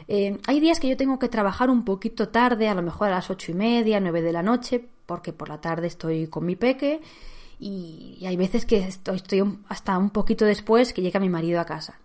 Eh, 0.10 0.38
hay 0.46 0.60
días 0.60 0.82
que 0.82 0.90
yo 0.90 0.98
tengo 0.98 1.18
que 1.18 1.30
trabajar 1.30 1.70
un 1.70 1.86
poquito 1.86 2.28
tarde, 2.28 2.68
a 2.68 2.76
lo 2.76 2.82
mejor 2.82 3.08
a 3.08 3.12
las 3.12 3.30
ocho 3.30 3.54
y 3.54 3.56
media, 3.56 4.02
nueve 4.02 4.22
de 4.22 4.34
la 4.34 4.44
noche, 4.44 4.86
porque 5.06 5.32
por 5.32 5.48
la 5.48 5.62
tarde 5.62 5.88
estoy 5.88 6.28
con 6.28 6.46
mi 6.46 6.58
peque 6.58 7.00
y, 7.58 8.22
hay 8.28 8.36
veces 8.36 8.66
que 8.66 8.80
estoy, 8.80 9.16
estoy, 9.16 9.60
hasta 9.70 9.98
un 9.98 10.10
poquito 10.10 10.44
después 10.44 10.92
que 10.92 11.02
llega 11.02 11.22
mi 11.22 11.30
marido 11.30 11.62
a 11.62 11.66
casa. 11.66 12.02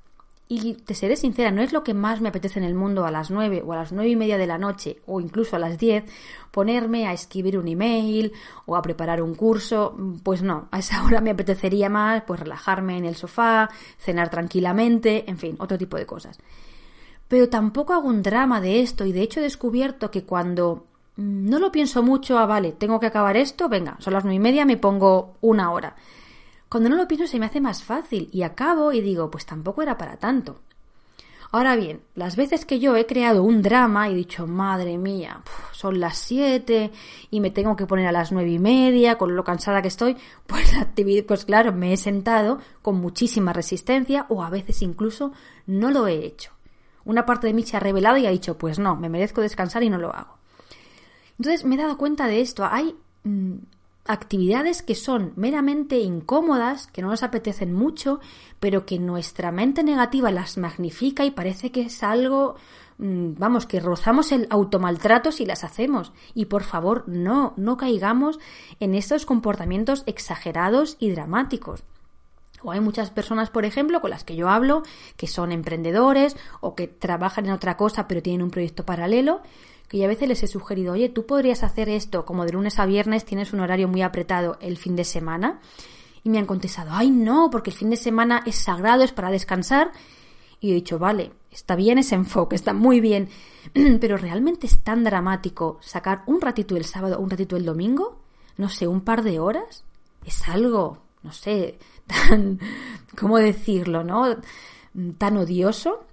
Y 0.51 0.75
te 0.75 0.95
seré 0.95 1.17
sincera, 1.17 1.51
no 1.51 1.61
es 1.61 1.75
lo 1.75 1.85
que 1.85 1.93
más 1.93 2.23
me 2.23 2.31
apetece 2.31 2.59
en 2.59 2.65
el 2.65 2.75
mundo 2.75 3.05
a 3.05 3.11
las 3.11 3.31
nueve 3.31 3.63
o 3.65 3.75
a 3.75 3.77
las 3.77 3.93
nueve 3.93 4.09
y 4.09 4.17
media 4.17 4.39
de 4.39 4.47
la 4.47 4.57
noche 4.57 5.03
o 5.07 5.21
incluso 5.21 5.57
a 5.57 5.59
las 5.59 5.77
diez 5.77 6.05
ponerme 6.51 7.07
a 7.07 7.13
escribir 7.13 7.59
un 7.59 7.69
email 7.69 8.33
o 8.65 8.75
a 8.75 8.81
preparar 8.81 9.21
un 9.21 9.35
curso. 9.35 9.95
Pues 10.23 10.43
no, 10.43 10.69
a 10.71 10.79
esa 10.79 11.05
hora 11.05 11.21
me 11.21 11.31
apetecería 11.31 11.91
más 11.91 12.23
pues 12.23 12.41
relajarme 12.41 12.97
en 12.97 13.05
el 13.05 13.15
sofá, 13.15 13.69
cenar 13.99 14.31
tranquilamente, 14.31 15.29
en 15.29 15.37
fin, 15.37 15.57
otro 15.59 15.77
tipo 15.77 15.99
de 15.99 16.07
cosas. 16.07 16.39
Pero 17.29 17.51
tampoco 17.51 17.93
hago 17.93 18.09
un 18.09 18.23
drama 18.23 18.63
de 18.63 18.81
esto 18.81 19.05
y 19.05 19.13
de 19.13 19.21
hecho 19.21 19.41
he 19.41 19.43
descubierto 19.43 20.11
que 20.11 20.25
cuando 20.25 20.87
no 21.17 21.59
lo 21.59 21.71
pienso 21.71 22.03
mucho, 22.03 22.39
ah, 22.39 22.47
vale, 22.47 22.73
tengo 22.73 23.01
que 23.01 23.07
acabar 23.07 23.37
esto, 23.37 23.69
venga, 23.69 23.97
son 23.99 24.15
las 24.15 24.25
nueve 24.25 24.37
y 24.37 24.41
media, 24.41 24.65
me 24.65 24.79
pongo 24.79 25.37
una 25.43 25.73
hora. 25.73 25.95
Cuando 26.69 26.89
no 26.89 26.97
lo 26.97 27.09
pienso 27.09 27.27
se 27.27 27.39
me 27.39 27.47
hace 27.47 27.61
más 27.61 27.83
fácil 27.83 28.29
y 28.33 28.43
acabo 28.43 28.93
y 28.93 29.01
digo, 29.01 29.31
pues 29.31 29.47
tampoco 29.47 29.83
era 29.83 29.97
para 29.97 30.19
tanto. 30.19 30.61
Ahora 31.51 31.77
bien, 31.77 32.03
las 32.15 32.37
veces 32.37 32.67
que 32.67 32.79
yo 32.79 32.95
he 32.95 33.07
creado 33.07 33.43
un 33.43 33.63
drama 33.63 34.09
y 34.09 34.13
he 34.13 34.17
dicho, 34.17 34.47
madre 34.47 34.99
mía, 34.99 35.41
son 35.73 35.99
las 35.99 36.19
siete 36.19 36.91
y 37.31 37.41
me 37.41 37.51
tengo 37.51 37.75
que 37.75 37.87
poner 37.87 38.07
a 38.07 38.13
las 38.13 38.33
nueve 38.33 38.51
y 38.51 38.59
media, 38.59 39.17
con 39.17 39.35
lo 39.35 39.45
cansada 39.45 39.81
que 39.81 39.89
estoy, 39.89 40.19
pues 40.47 40.71
pues 41.27 41.45
claro, 41.47 41.73
me 41.73 41.95
he 41.95 41.97
sentado 41.97 42.59
con 42.83 42.97
muchísima 42.97 43.55
resistencia 43.55 44.27
o 44.29 44.43
a 44.43 44.51
veces 44.51 44.83
incluso 44.83 45.33
no 45.67 45.91
lo 45.91 46.07
he 46.07 46.27
hecho. 46.27 46.53
Una 47.07 47.25
parte 47.25 47.47
de 47.47 47.55
mí 47.55 47.63
se 47.63 47.79
ha 47.79 47.81
revelado 47.81 48.19
y 48.19 48.27
ha 48.27 48.31
dicho, 48.31 48.59
pues 48.59 48.79
no, 48.79 48.95
me 48.95 49.09
merezco 49.09 49.41
descansar 49.41 49.83
y 49.83 49.89
no 49.89 49.97
lo 49.97 50.15
hago. 50.15 50.37
Entonces 51.39 51.65
me 51.65 51.77
he 51.77 51.79
dado 51.79 51.97
cuenta 51.97 52.27
de 52.27 52.43
esto. 52.43 52.67
Hay 52.71 52.95
mm, 53.25 53.55
actividades 54.09 54.83
que 54.83 54.95
son 54.95 55.33
meramente 55.37 55.99
incómodas, 55.99 56.89
que 56.89 57.03
no 57.03 57.09
nos 57.09 57.23
apetecen 57.23 57.73
mucho, 57.73 58.21
pero 58.59 58.87
que 58.87 58.99
nuestra 58.99 59.53
mente 59.53 59.85
negativa 59.85 60.31
las 60.31 60.57
magnifica 60.57 61.25
y 61.25 61.31
parece 61.31 61.71
que 61.71 61.83
es 61.83 62.03
algo, 62.03 62.57
mm, 62.99 63.35
vamos, 63.39 63.67
que 63.67 63.81
rozamos 63.81 64.33
el 64.33 64.47
automaltrato 64.51 65.31
si 65.31 65.47
las 65.47 65.63
hacemos. 65.63 66.13
Y 66.35 66.47
por 66.47 66.65
favor, 66.65 67.05
no, 67.07 67.53
no 67.57 67.77
caigamos 67.77 68.41
en 68.81 68.95
estos 68.95 69.27
comportamientos 69.27 70.03
exagerados 70.07 70.97
y 70.99 71.11
dramáticos. 71.11 71.85
O 72.63 72.73
hay 72.73 72.81
muchas 72.81 73.11
personas, 73.11 73.51
por 73.51 73.65
ejemplo, 73.65 74.01
con 74.01 74.11
las 74.11 74.25
que 74.25 74.37
yo 74.37 74.49
hablo, 74.49 74.83
que 75.17 75.27
son 75.27 75.53
emprendedores 75.53 76.37
o 76.61 76.75
que 76.75 76.89
trabajan 76.89 77.47
en 77.47 77.53
otra 77.53 77.77
cosa 77.77 78.09
pero 78.09 78.23
tienen 78.23 78.43
un 78.43 78.51
proyecto 78.51 78.85
paralelo 78.85 79.43
que 79.89 79.99
yo 79.99 80.05
a 80.05 80.09
veces 80.09 80.29
les 80.29 80.43
he 80.43 80.47
sugerido, 80.47 80.93
oye, 80.93 81.09
tú 81.09 81.27
podrías 81.27 81.63
hacer 81.63 81.89
esto 81.89 82.25
como 82.25 82.45
de 82.45 82.53
lunes 82.53 82.79
a 82.79 82.87
viernes, 82.87 83.25
tienes 83.25 83.53
un 83.53 83.61
horario 83.61 83.89
muy 83.89 84.03
apretado 84.03 84.59
el 84.61 84.77
fin 84.77 84.97
de 84.97 85.05
semana. 85.05 85.61
Y 86.23 86.31
me 86.31 86.39
han 86.39 86.47
contestado, 86.47 86.91
ay 86.93 87.11
no, 87.11 87.49
porque 87.51 87.71
el 87.71 87.77
fin 87.77 87.91
de 87.91 87.97
semana 87.97 88.43
es 88.45 88.57
sagrado, 88.57 89.03
es 89.03 89.13
para 89.13 89.31
descansar. 89.31 89.93
Y 90.61 90.73
he 90.73 90.75
dicho, 90.75 90.99
vale, 90.99 91.33
está 91.51 91.75
bien 91.75 91.97
ese 91.99 92.17
enfoque, 92.17 92.55
está 92.55 92.75
muy 92.75 93.01
bien, 93.01 93.31
pero 94.01 94.19
realmente 94.19 94.67
es 94.67 94.79
tan 94.83 95.05
dramático 95.05 95.79
sacar 95.81 96.23
un 96.27 96.41
ratito 96.41 96.77
el 96.77 96.85
sábado, 96.85 97.19
un 97.19 97.31
ratito 97.31 97.57
el 97.57 97.65
domingo, 97.65 98.19
no 98.59 98.69
sé, 98.69 98.87
un 98.87 99.01
par 99.01 99.23
de 99.23 99.39
horas. 99.39 99.85
Es 100.27 100.49
algo, 100.49 100.99
no 101.23 101.33
sé, 101.33 101.79
tan, 102.07 102.59
¿cómo 103.19 103.39
decirlo, 103.39 104.05
no? 104.05 104.37
Tan 105.19 105.37
odioso 105.37 106.09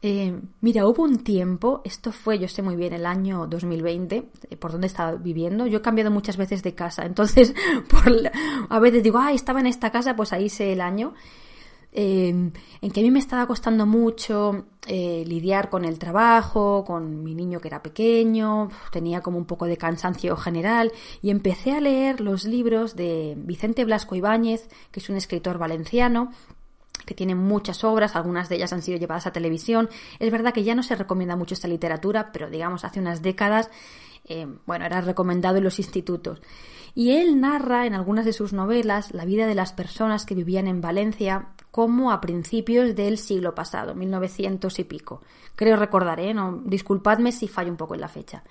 eh, 0.00 0.40
mira, 0.60 0.86
hubo 0.86 1.02
un 1.02 1.24
tiempo, 1.24 1.82
esto 1.84 2.12
fue, 2.12 2.38
yo 2.38 2.46
sé 2.46 2.62
muy 2.62 2.76
bien, 2.76 2.92
el 2.92 3.04
año 3.04 3.48
2020, 3.48 4.30
eh, 4.48 4.56
por 4.56 4.70
donde 4.70 4.86
estaba 4.86 5.16
viviendo. 5.16 5.66
Yo 5.66 5.78
he 5.78 5.82
cambiado 5.82 6.10
muchas 6.10 6.36
veces 6.36 6.62
de 6.62 6.74
casa, 6.74 7.02
entonces 7.06 7.54
por 7.90 8.12
a 8.68 8.78
veces 8.78 9.02
digo, 9.02 9.18
ah, 9.18 9.32
estaba 9.32 9.60
en 9.60 9.66
esta 9.66 9.90
casa, 9.90 10.14
pues 10.14 10.32
ahí 10.32 10.48
sé 10.48 10.72
el 10.72 10.80
año. 10.80 11.14
Eh, 12.00 12.28
en 12.28 12.90
que 12.92 13.00
a 13.00 13.02
mí 13.02 13.10
me 13.10 13.18
estaba 13.18 13.48
costando 13.48 13.84
mucho 13.84 14.66
lidiar 14.86 15.68
con 15.68 15.84
el 15.84 15.98
trabajo, 15.98 16.84
con 16.86 17.22
mi 17.24 17.34
niño 17.34 17.60
que 17.60 17.68
era 17.68 17.82
pequeño, 17.82 18.70
tenía 18.90 19.20
como 19.20 19.36
un 19.36 19.44
poco 19.44 19.66
de 19.66 19.76
cansancio 19.76 20.36
general 20.36 20.92
y 21.20 21.30
empecé 21.30 21.72
a 21.72 21.80
leer 21.80 22.20
los 22.20 22.44
libros 22.44 22.96
de 22.96 23.34
Vicente 23.36 23.84
Blasco 23.84 24.14
Ibáñez, 24.14 24.68
que 24.90 25.00
es 25.00 25.10
un 25.10 25.16
escritor 25.16 25.58
valenciano, 25.58 26.30
que 27.08 27.14
tiene 27.14 27.34
muchas 27.34 27.82
obras, 27.84 28.14
algunas 28.14 28.48
de 28.48 28.56
ellas 28.56 28.72
han 28.72 28.82
sido 28.82 28.98
llevadas 28.98 29.26
a 29.26 29.32
televisión. 29.32 29.88
Es 30.20 30.30
verdad 30.30 30.52
que 30.52 30.62
ya 30.62 30.74
no 30.74 30.82
se 30.82 30.94
recomienda 30.94 31.36
mucho 31.36 31.54
esta 31.54 31.66
literatura, 31.66 32.30
pero 32.32 32.50
digamos 32.50 32.84
hace 32.84 33.00
unas 33.00 33.22
décadas, 33.22 33.70
eh, 34.26 34.46
bueno, 34.66 34.84
era 34.84 35.00
recomendado 35.00 35.56
en 35.56 35.64
los 35.64 35.78
institutos. 35.78 36.40
Y 36.94 37.12
él 37.12 37.40
narra 37.40 37.86
en 37.86 37.94
algunas 37.94 38.24
de 38.24 38.32
sus 38.32 38.52
novelas 38.52 39.14
la 39.14 39.24
vida 39.24 39.46
de 39.46 39.54
las 39.54 39.72
personas 39.72 40.26
que 40.26 40.34
vivían 40.34 40.66
en 40.66 40.80
Valencia 40.80 41.48
como 41.70 42.10
a 42.12 42.20
principios 42.20 42.94
del 42.94 43.18
siglo 43.18 43.54
pasado, 43.54 43.94
1900 43.94 44.78
y 44.78 44.84
pico. 44.84 45.22
Creo 45.54 45.76
recordaré, 45.76 46.30
¿eh? 46.30 46.34
no, 46.34 46.62
disculpadme 46.64 47.32
si 47.32 47.48
fallo 47.48 47.70
un 47.70 47.76
poco 47.76 47.94
en 47.94 48.00
la 48.00 48.08
fecha 48.08 48.44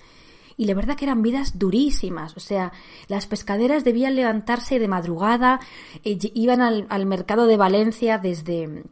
y 0.58 0.64
la 0.64 0.74
verdad 0.74 0.96
que 0.96 1.04
eran 1.04 1.22
vidas 1.22 1.58
durísimas. 1.58 2.36
O 2.36 2.40
sea, 2.40 2.72
las 3.06 3.26
pescaderas 3.26 3.84
debían 3.84 4.16
levantarse 4.16 4.78
de 4.78 4.88
madrugada, 4.88 5.60
eh, 6.04 6.18
iban 6.34 6.60
al, 6.60 6.86
al 6.90 7.06
mercado 7.06 7.46
de 7.46 7.56
Valencia 7.56 8.18
desde 8.18 8.82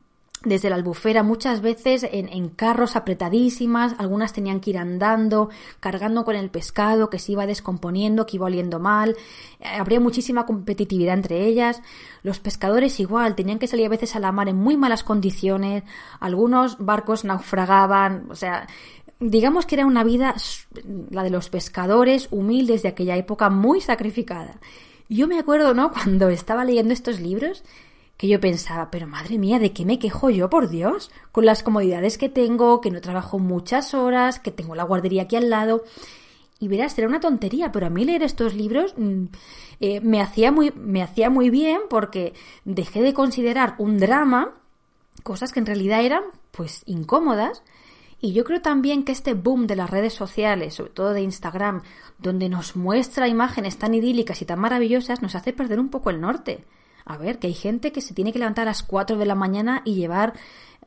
desde 0.45 0.71
la 0.71 0.77
albufera, 0.77 1.23
muchas 1.23 1.61
veces 1.61 2.05
en, 2.05 2.29
en, 2.29 2.49
carros 2.49 2.95
apretadísimas, 2.95 3.95
algunas 3.99 4.33
tenían 4.33 4.61
que 4.61 4.71
ir 4.71 4.79
andando, 4.79 5.49
cargando 5.81 6.25
con 6.25 6.37
el 6.37 6.51
pescado 6.51 7.11
que 7.11 7.19
se 7.19 7.33
iba 7.33 7.47
descomponiendo, 7.47 8.27
que 8.27 8.37
iba 8.37 8.47
oliendo 8.47 8.79
mal, 8.79 9.17
eh, 9.61 9.67
habría 9.79 9.99
muchísima 9.99 10.47
competitividad 10.47 11.15
entre 11.15 11.47
ellas, 11.47 11.83
los 12.23 12.39
pescadores 12.39 13.01
igual, 13.01 13.35
tenían 13.35 13.59
que 13.59 13.67
salir 13.67 13.87
a 13.87 13.91
veces 13.91 14.15
a 14.15 14.21
la 14.21 14.31
mar 14.31 14.49
en 14.49 14.57
muy 14.57 14.77
malas 14.77 15.03
condiciones, 15.03 15.85
algunos 16.21 16.79
barcos 16.79 17.25
naufragaban, 17.25 18.27
o 18.31 18.35
sea, 18.35 18.67
digamos 19.19 19.67
que 19.67 19.77
era 19.77 19.87
una 19.87 20.05
vida, 20.05 20.35
la 21.11 21.23
de 21.23 21.31
los 21.31 21.49
pescadores, 21.49 22.29
humildes 22.31 22.83
de 22.83 22.91
aquella 22.91 23.17
época, 23.17 23.51
muy 23.51 23.81
sacrificada. 23.81 24.61
Yo 25.09 25.29
me 25.29 25.39
acuerdo, 25.39 25.75
¿no? 25.75 25.93
Cuando 25.93 26.29
estaba 26.29 26.65
leyendo 26.65 26.93
estos 26.93 27.21
libros, 27.21 27.65
que 28.17 28.29
yo 28.29 28.41
pensaba, 28.41 28.91
pero 28.91 29.07
madre 29.07 29.39
mía, 29.39 29.59
¿de 29.59 29.73
qué 29.73 29.85
me 29.85 29.99
quejo 29.99 30.31
yo, 30.31 30.49
por 30.49 30.69
Dios? 30.69 31.11
Con 31.33 31.45
las 31.45 31.63
comodidades 31.63 32.17
que 32.17 32.29
tengo, 32.29 32.81
que 32.81 32.91
no 32.91 33.01
trabajo 33.01 33.39
muchas 33.39 33.93
horas, 33.93 34.39
que 34.39 34.51
tengo 34.51 34.75
la 34.75 34.85
guardería 34.85 35.23
aquí 35.23 35.37
al 35.37 35.51
lado. 35.51 35.85
Y 36.59 36.69
verás, 36.69 36.97
era 36.97 37.09
una 37.09 37.21
tontería, 37.21 37.71
pero 37.73 37.87
a 37.87 37.91
mí 37.91 38.05
leer 38.05 38.23
estos 38.23 38.55
libros 38.55 38.95
mm, 38.97 39.25
eh, 39.81 40.01
me, 40.01 40.23
hacía 40.23 40.51
muy, 40.51 40.73
me 40.75 41.03
hacía 41.03 41.29
muy 41.29 41.51
bien 41.51 41.83
porque 41.91 42.33
dejé 42.65 43.03
de 43.03 43.13
considerar 43.13 43.75
un 43.79 43.99
drama 43.99 44.55
cosas 45.23 45.53
que 45.53 45.61
en 45.61 45.67
realidad 45.67 46.03
eran, 46.03 46.23
pues, 46.53 46.83
incómodas 46.87 47.63
Y 48.21 48.33
yo 48.33 48.45
creo 48.45 48.63
también 48.63 49.05
que 49.05 49.13
este 49.13 49.35
boom 49.35 49.67
de 49.67 49.77
las 49.77 49.91
redes 49.91 50.15
sociales, 50.15 50.75
sobre 50.75 50.93
todo 50.93 51.13
de 51.13 51.21
Instagram, 51.21 51.83
donde 52.19 52.49
nos 52.49 52.77
muestra 52.77 53.29
imágenes 53.29 53.77
tan 53.77 53.93
idílicas 53.93 54.41
y 54.41 54.47
tan 54.47 54.59
maravillosas, 54.59 55.21
nos 55.21 55.35
hace 55.35 55.53
perder 55.53 55.79
un 55.79 55.91
poco 55.91 56.09
el 56.09 56.23
norte. 56.23 56.65
A 57.07 57.17
ver, 57.17 57.39
que 57.39 57.47
hay 57.47 57.55
gente 57.55 57.93
que 57.93 58.01
se 58.01 58.15
tiene 58.15 58.33
que 58.33 58.39
levantar 58.41 58.63
a 58.63 58.71
las 58.71 58.83
4 58.83 59.17
de 59.17 59.27
la 59.27 59.35
mañana 59.35 59.81
y 59.85 59.95
llevar 59.95 60.35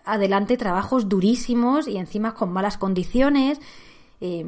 adelante 0.05 0.57
trabajos 0.57 1.07
durísimos 1.07 1.87
y 1.87 1.97
encima 1.97 2.35
con 2.35 2.51
malas 2.51 2.77
condiciones. 2.77 3.59
Eh, 4.19 4.45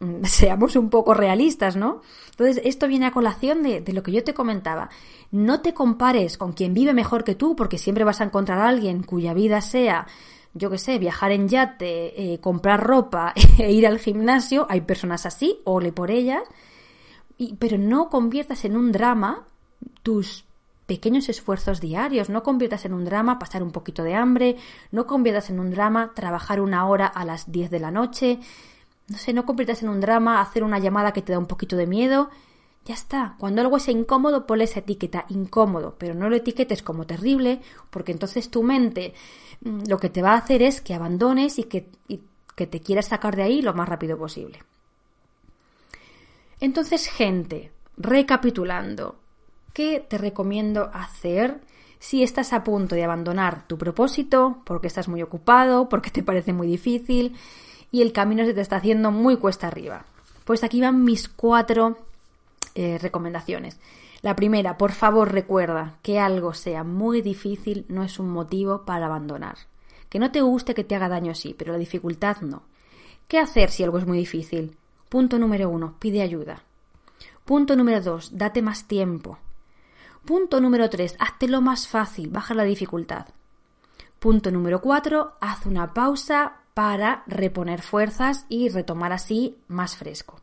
seamos 0.24 0.76
un 0.76 0.90
poco 0.90 1.14
realistas, 1.14 1.76
¿no? 1.76 2.02
Entonces, 2.30 2.60
esto 2.64 2.88
viene 2.88 3.06
a 3.06 3.12
colación 3.12 3.62
de, 3.62 3.84
lo 3.92 4.02
que 4.02 4.12
yo 4.12 4.24
te 4.24 4.34
comentaba. 4.34 4.90
No 5.30 5.60
te 5.60 5.72
compares 5.72 6.36
con 6.36 6.52
quien 6.52 6.74
vive 6.74 6.92
mejor 6.92 7.24
que 7.24 7.34
tú, 7.34 7.54
porque 7.54 7.78
siempre 7.78 8.04
vas 8.04 8.20
a 8.20 8.24
encontrar 8.24 8.58
a 8.58 8.68
alguien 8.68 9.02
cuya 9.02 9.34
vida 9.34 9.60
sea 9.60 10.06
yo 10.56 10.70
qué 10.70 10.78
sé, 10.78 11.00
viajar 11.00 11.32
en 11.32 11.48
yate, 11.48 12.34
eh, 12.34 12.38
comprar 12.38 12.80
ropa 12.80 13.32
e 13.58 13.72
ir 13.72 13.88
al 13.88 13.98
gimnasio, 13.98 14.68
hay 14.70 14.82
personas 14.82 15.26
así, 15.26 15.58
ole 15.64 15.90
por 15.90 16.12
ellas, 16.12 16.42
pero 17.58 17.76
no 17.76 18.08
conviertas 18.08 18.64
en 18.64 18.76
un 18.76 18.92
drama 18.92 19.48
tus 20.04 20.44
pequeños 20.86 21.28
esfuerzos 21.28 21.80
diarios, 21.80 22.28
no 22.28 22.42
conviertas 22.42 22.84
en 22.84 22.92
un 22.92 23.04
drama 23.04 23.38
pasar 23.38 23.62
un 23.62 23.72
poquito 23.72 24.02
de 24.02 24.14
hambre, 24.14 24.56
no 24.90 25.06
conviertas 25.06 25.50
en 25.50 25.60
un 25.60 25.70
drama 25.70 26.12
trabajar 26.14 26.60
una 26.60 26.86
hora 26.86 27.06
a 27.06 27.24
las 27.24 27.50
10 27.50 27.70
de 27.70 27.80
la 27.80 27.90
noche, 27.90 28.38
no 29.08 29.18
sé, 29.18 29.32
no 29.32 29.44
conviertas 29.44 29.82
en 29.82 29.88
un 29.88 30.00
drama 30.00 30.40
hacer 30.40 30.64
una 30.64 30.78
llamada 30.78 31.12
que 31.12 31.22
te 31.22 31.32
da 31.32 31.38
un 31.38 31.46
poquito 31.46 31.76
de 31.76 31.86
miedo, 31.86 32.30
ya 32.84 32.94
está. 32.94 33.34
Cuando 33.38 33.62
algo 33.62 33.78
es 33.78 33.88
incómodo, 33.88 34.46
ponle 34.46 34.64
esa 34.64 34.80
etiqueta 34.80 35.24
incómodo, 35.28 35.96
pero 35.98 36.14
no 36.14 36.28
lo 36.28 36.36
etiquetes 36.36 36.82
como 36.82 37.06
terrible, 37.06 37.60
porque 37.90 38.12
entonces 38.12 38.50
tu 38.50 38.62
mente 38.62 39.14
mm, 39.62 39.84
lo 39.88 39.98
que 39.98 40.10
te 40.10 40.22
va 40.22 40.32
a 40.32 40.38
hacer 40.38 40.62
es 40.62 40.80
que 40.80 40.94
abandones 40.94 41.58
y 41.58 41.64
que, 41.64 41.90
y 42.08 42.22
que 42.54 42.66
te 42.66 42.80
quieras 42.80 43.06
sacar 43.06 43.36
de 43.36 43.42
ahí 43.42 43.62
lo 43.62 43.74
más 43.74 43.88
rápido 43.88 44.18
posible. 44.18 44.62
Entonces, 46.60 47.08
gente, 47.08 47.72
recapitulando, 47.96 49.16
¿qué 49.74 50.02
te 50.08 50.16
recomiendo 50.16 50.88
hacer 50.94 51.60
si 51.98 52.22
estás 52.22 52.54
a 52.54 52.64
punto 52.64 52.94
de 52.94 53.04
abandonar 53.04 53.66
tu 53.66 53.76
propósito 53.76 54.62
porque 54.64 54.86
estás 54.86 55.08
muy 55.08 55.20
ocupado, 55.20 55.90
porque 55.90 56.10
te 56.10 56.22
parece 56.22 56.54
muy 56.54 56.66
difícil 56.66 57.36
y 57.90 58.00
el 58.00 58.12
camino 58.12 58.46
se 58.46 58.54
te 58.54 58.62
está 58.62 58.76
haciendo 58.76 59.10
muy 59.10 59.36
cuesta 59.36 59.66
arriba? 59.66 60.06
Pues 60.44 60.64
aquí 60.64 60.80
van 60.80 61.04
mis 61.04 61.28
cuatro 61.28 61.98
eh, 62.74 62.98
recomendaciones. 62.98 63.78
La 64.22 64.36
primera, 64.36 64.78
por 64.78 64.92
favor 64.92 65.32
recuerda 65.32 65.96
que 66.02 66.18
algo 66.18 66.54
sea 66.54 66.84
muy 66.84 67.20
difícil 67.20 67.84
no 67.88 68.02
es 68.04 68.18
un 68.18 68.30
motivo 68.30 68.84
para 68.84 69.06
abandonar. 69.06 69.56
Que 70.08 70.18
no 70.18 70.30
te 70.30 70.40
guste 70.40 70.74
que 70.74 70.84
te 70.84 70.94
haga 70.94 71.08
daño 71.08 71.34
sí, 71.34 71.54
pero 71.58 71.72
la 71.72 71.78
dificultad 71.78 72.40
no. 72.40 72.62
¿Qué 73.28 73.38
hacer 73.38 73.70
si 73.70 73.82
algo 73.82 73.98
es 73.98 74.06
muy 74.06 74.18
difícil? 74.18 74.76
Punto 75.08 75.38
número 75.38 75.68
uno, 75.68 75.96
pide 75.98 76.22
ayuda. 76.22 76.62
Punto 77.44 77.76
número 77.76 78.00
dos, 78.00 78.36
date 78.38 78.62
más 78.62 78.84
tiempo. 78.84 79.38
Punto 80.24 80.60
número 80.60 80.88
tres, 80.88 81.16
hazte 81.18 81.48
lo 81.48 81.60
más 81.60 81.86
fácil, 81.86 82.30
baja 82.30 82.54
la 82.54 82.64
dificultad. 82.64 83.26
Punto 84.18 84.50
número 84.50 84.80
cuatro, 84.80 85.34
haz 85.40 85.66
una 85.66 85.92
pausa 85.92 86.62
para 86.72 87.24
reponer 87.26 87.82
fuerzas 87.82 88.46
y 88.48 88.70
retomar 88.70 89.12
así 89.12 89.58
más 89.68 89.96
fresco. 89.96 90.40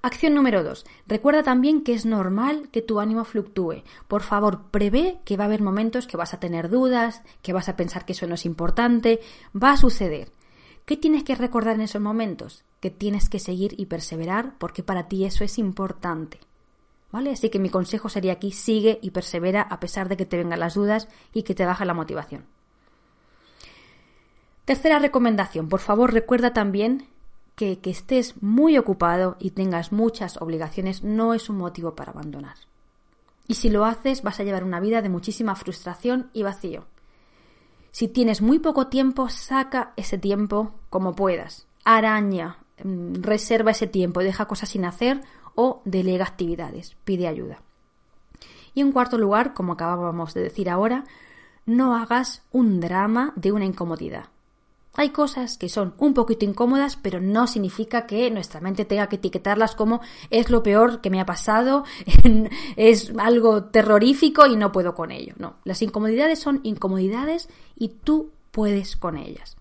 Acción 0.00 0.34
número 0.34 0.62
2. 0.62 0.84
Recuerda 1.06 1.42
también 1.42 1.82
que 1.82 1.94
es 1.94 2.04
normal 2.04 2.68
que 2.70 2.82
tu 2.82 3.00
ánimo 3.00 3.24
fluctúe. 3.24 3.84
Por 4.06 4.22
favor, 4.22 4.70
prevé 4.70 5.18
que 5.24 5.38
va 5.38 5.44
a 5.44 5.46
haber 5.46 5.62
momentos 5.62 6.06
que 6.06 6.18
vas 6.18 6.34
a 6.34 6.40
tener 6.40 6.68
dudas, 6.68 7.22
que 7.40 7.54
vas 7.54 7.70
a 7.70 7.76
pensar 7.76 8.04
que 8.04 8.12
eso 8.12 8.26
no 8.26 8.34
es 8.34 8.44
importante. 8.44 9.20
Va 9.56 9.72
a 9.72 9.78
suceder. 9.78 10.30
¿Qué 10.84 10.98
tienes 10.98 11.24
que 11.24 11.34
recordar 11.34 11.76
en 11.76 11.80
esos 11.80 12.02
momentos? 12.02 12.64
Que 12.80 12.90
tienes 12.90 13.30
que 13.30 13.38
seguir 13.38 13.74
y 13.80 13.86
perseverar 13.86 14.58
porque 14.58 14.82
para 14.82 15.08
ti 15.08 15.24
eso 15.24 15.42
es 15.42 15.58
importante. 15.58 16.38
Así 17.14 17.48
que 17.48 17.60
mi 17.60 17.70
consejo 17.70 18.08
sería 18.08 18.32
aquí, 18.32 18.50
sigue 18.50 18.98
y 19.00 19.10
persevera 19.10 19.62
a 19.62 19.78
pesar 19.78 20.08
de 20.08 20.16
que 20.16 20.26
te 20.26 20.36
vengan 20.36 20.60
las 20.60 20.74
dudas 20.74 21.08
y 21.32 21.44
que 21.44 21.54
te 21.54 21.64
baje 21.64 21.84
la 21.84 21.94
motivación. 21.94 22.46
Tercera 24.64 24.98
recomendación, 24.98 25.68
por 25.68 25.80
favor 25.80 26.12
recuerda 26.12 26.52
también 26.52 27.06
que, 27.54 27.78
que 27.78 27.90
estés 27.90 28.42
muy 28.42 28.78
ocupado 28.78 29.36
y 29.38 29.50
tengas 29.50 29.92
muchas 29.92 30.40
obligaciones 30.40 31.04
no 31.04 31.34
es 31.34 31.48
un 31.48 31.58
motivo 31.58 31.94
para 31.94 32.10
abandonar. 32.10 32.56
Y 33.46 33.54
si 33.54 33.68
lo 33.68 33.84
haces 33.84 34.22
vas 34.22 34.40
a 34.40 34.42
llevar 34.42 34.64
una 34.64 34.80
vida 34.80 35.02
de 35.02 35.08
muchísima 35.08 35.54
frustración 35.54 36.30
y 36.32 36.42
vacío. 36.42 36.86
Si 37.92 38.08
tienes 38.08 38.42
muy 38.42 38.58
poco 38.58 38.88
tiempo, 38.88 39.28
saca 39.28 39.92
ese 39.96 40.18
tiempo 40.18 40.72
como 40.90 41.14
puedas. 41.14 41.68
Araña, 41.84 42.58
mm, 42.82 43.22
reserva 43.22 43.70
ese 43.70 43.86
tiempo, 43.86 44.20
deja 44.20 44.46
cosas 44.46 44.70
sin 44.70 44.84
hacer 44.84 45.20
o 45.54 45.82
delega 45.84 46.24
actividades, 46.24 46.96
pide 47.04 47.28
ayuda. 47.28 47.60
Y 48.74 48.80
en 48.80 48.92
cuarto 48.92 49.18
lugar, 49.18 49.54
como 49.54 49.74
acabábamos 49.74 50.34
de 50.34 50.42
decir 50.42 50.68
ahora, 50.68 51.04
no 51.66 51.94
hagas 51.96 52.42
un 52.50 52.80
drama 52.80 53.32
de 53.36 53.52
una 53.52 53.64
incomodidad. 53.64 54.26
Hay 54.96 55.10
cosas 55.10 55.58
que 55.58 55.68
son 55.68 55.94
un 55.98 56.14
poquito 56.14 56.44
incómodas, 56.44 56.96
pero 56.96 57.20
no 57.20 57.48
significa 57.48 58.06
que 58.06 58.30
nuestra 58.30 58.60
mente 58.60 58.84
tenga 58.84 59.08
que 59.08 59.16
etiquetarlas 59.16 59.74
como 59.74 60.00
es 60.30 60.50
lo 60.50 60.62
peor 60.62 61.00
que 61.00 61.10
me 61.10 61.20
ha 61.20 61.26
pasado, 61.26 61.84
es 62.76 63.12
algo 63.18 63.64
terrorífico 63.64 64.46
y 64.46 64.56
no 64.56 64.70
puedo 64.70 64.94
con 64.94 65.10
ello. 65.10 65.34
No, 65.36 65.56
las 65.64 65.82
incomodidades 65.82 66.38
son 66.38 66.60
incomodidades 66.62 67.48
y 67.76 67.88
tú 67.88 68.30
puedes 68.52 68.96
con 68.96 69.16
ellas. 69.16 69.56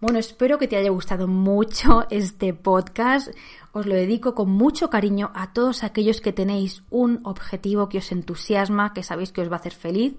Bueno, 0.00 0.20
espero 0.20 0.58
que 0.58 0.68
te 0.68 0.76
haya 0.76 0.90
gustado 0.90 1.26
mucho 1.26 2.06
este 2.10 2.54
podcast. 2.54 3.30
Os 3.72 3.84
lo 3.84 3.96
dedico 3.96 4.32
con 4.32 4.48
mucho 4.48 4.90
cariño 4.90 5.32
a 5.34 5.52
todos 5.52 5.82
aquellos 5.82 6.20
que 6.20 6.32
tenéis 6.32 6.84
un 6.90 7.20
objetivo 7.24 7.88
que 7.88 7.98
os 7.98 8.12
entusiasma, 8.12 8.94
que 8.94 9.02
sabéis 9.02 9.32
que 9.32 9.40
os 9.40 9.50
va 9.50 9.54
a 9.54 9.58
hacer 9.58 9.74
feliz 9.74 10.14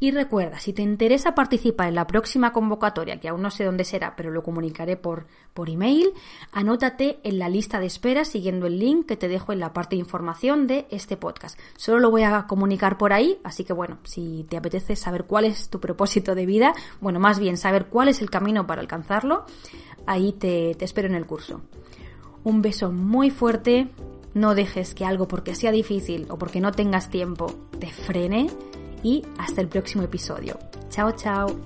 y 0.00 0.12
recuerda, 0.12 0.60
si 0.60 0.72
te 0.72 0.82
interesa 0.82 1.34
participar 1.34 1.88
en 1.88 1.96
la 1.96 2.06
próxima 2.06 2.52
convocatoria, 2.52 3.18
que 3.18 3.28
aún 3.28 3.42
no 3.42 3.50
sé 3.50 3.64
dónde 3.64 3.84
será, 3.84 4.14
pero 4.14 4.30
lo 4.30 4.44
comunicaré 4.44 4.96
por, 4.96 5.26
por 5.54 5.68
email, 5.68 6.12
anótate 6.52 7.18
en 7.24 7.40
la 7.40 7.48
lista 7.48 7.80
de 7.80 7.86
espera 7.86 8.24
siguiendo 8.24 8.66
el 8.66 8.78
link 8.78 9.06
que 9.06 9.16
te 9.16 9.26
dejo 9.26 9.52
en 9.52 9.58
la 9.58 9.72
parte 9.72 9.96
de 9.96 10.00
información 10.00 10.68
de 10.68 10.86
este 10.90 11.16
podcast. 11.16 11.58
Solo 11.76 11.98
lo 11.98 12.10
voy 12.12 12.22
a 12.22 12.46
comunicar 12.46 12.96
por 12.96 13.12
ahí, 13.12 13.40
así 13.42 13.64
que 13.64 13.72
bueno, 13.72 13.98
si 14.04 14.46
te 14.48 14.56
apetece 14.56 14.94
saber 14.94 15.24
cuál 15.24 15.46
es 15.46 15.68
tu 15.68 15.80
propósito 15.80 16.36
de 16.36 16.46
vida, 16.46 16.74
bueno, 17.00 17.18
más 17.18 17.40
bien 17.40 17.56
saber 17.56 17.86
cuál 17.86 18.06
es 18.06 18.22
el 18.22 18.30
camino 18.30 18.68
para 18.68 18.80
alcanzarlo, 18.80 19.46
ahí 20.06 20.32
te, 20.32 20.76
te 20.76 20.84
espero 20.84 21.08
en 21.08 21.16
el 21.16 21.26
curso. 21.26 21.62
Un 22.44 22.62
beso 22.62 22.92
muy 22.92 23.30
fuerte, 23.30 23.88
no 24.32 24.54
dejes 24.54 24.94
que 24.94 25.04
algo 25.04 25.26
porque 25.26 25.56
sea 25.56 25.72
difícil 25.72 26.26
o 26.30 26.38
porque 26.38 26.60
no 26.60 26.70
tengas 26.70 27.10
tiempo 27.10 27.52
te 27.80 27.88
frene 27.88 28.48
y 29.02 29.24
hasta 29.38 29.60
el 29.60 29.68
próximo 29.68 30.04
episodio. 30.04 30.58
Chao, 30.90 31.12
chao. 31.12 31.56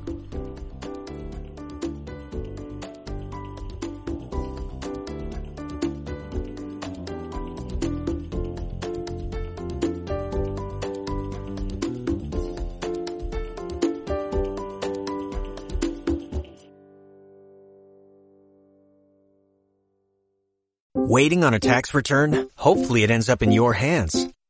Waiting 20.95 21.45
on 21.45 21.53
a 21.53 21.61
tax 21.61 21.92
return? 21.92 22.49
Hopefully 22.57 23.03
it 23.03 23.11
ends 23.11 23.29
up 23.29 23.42
in 23.42 23.53
your 23.53 23.75
hands 23.75 24.32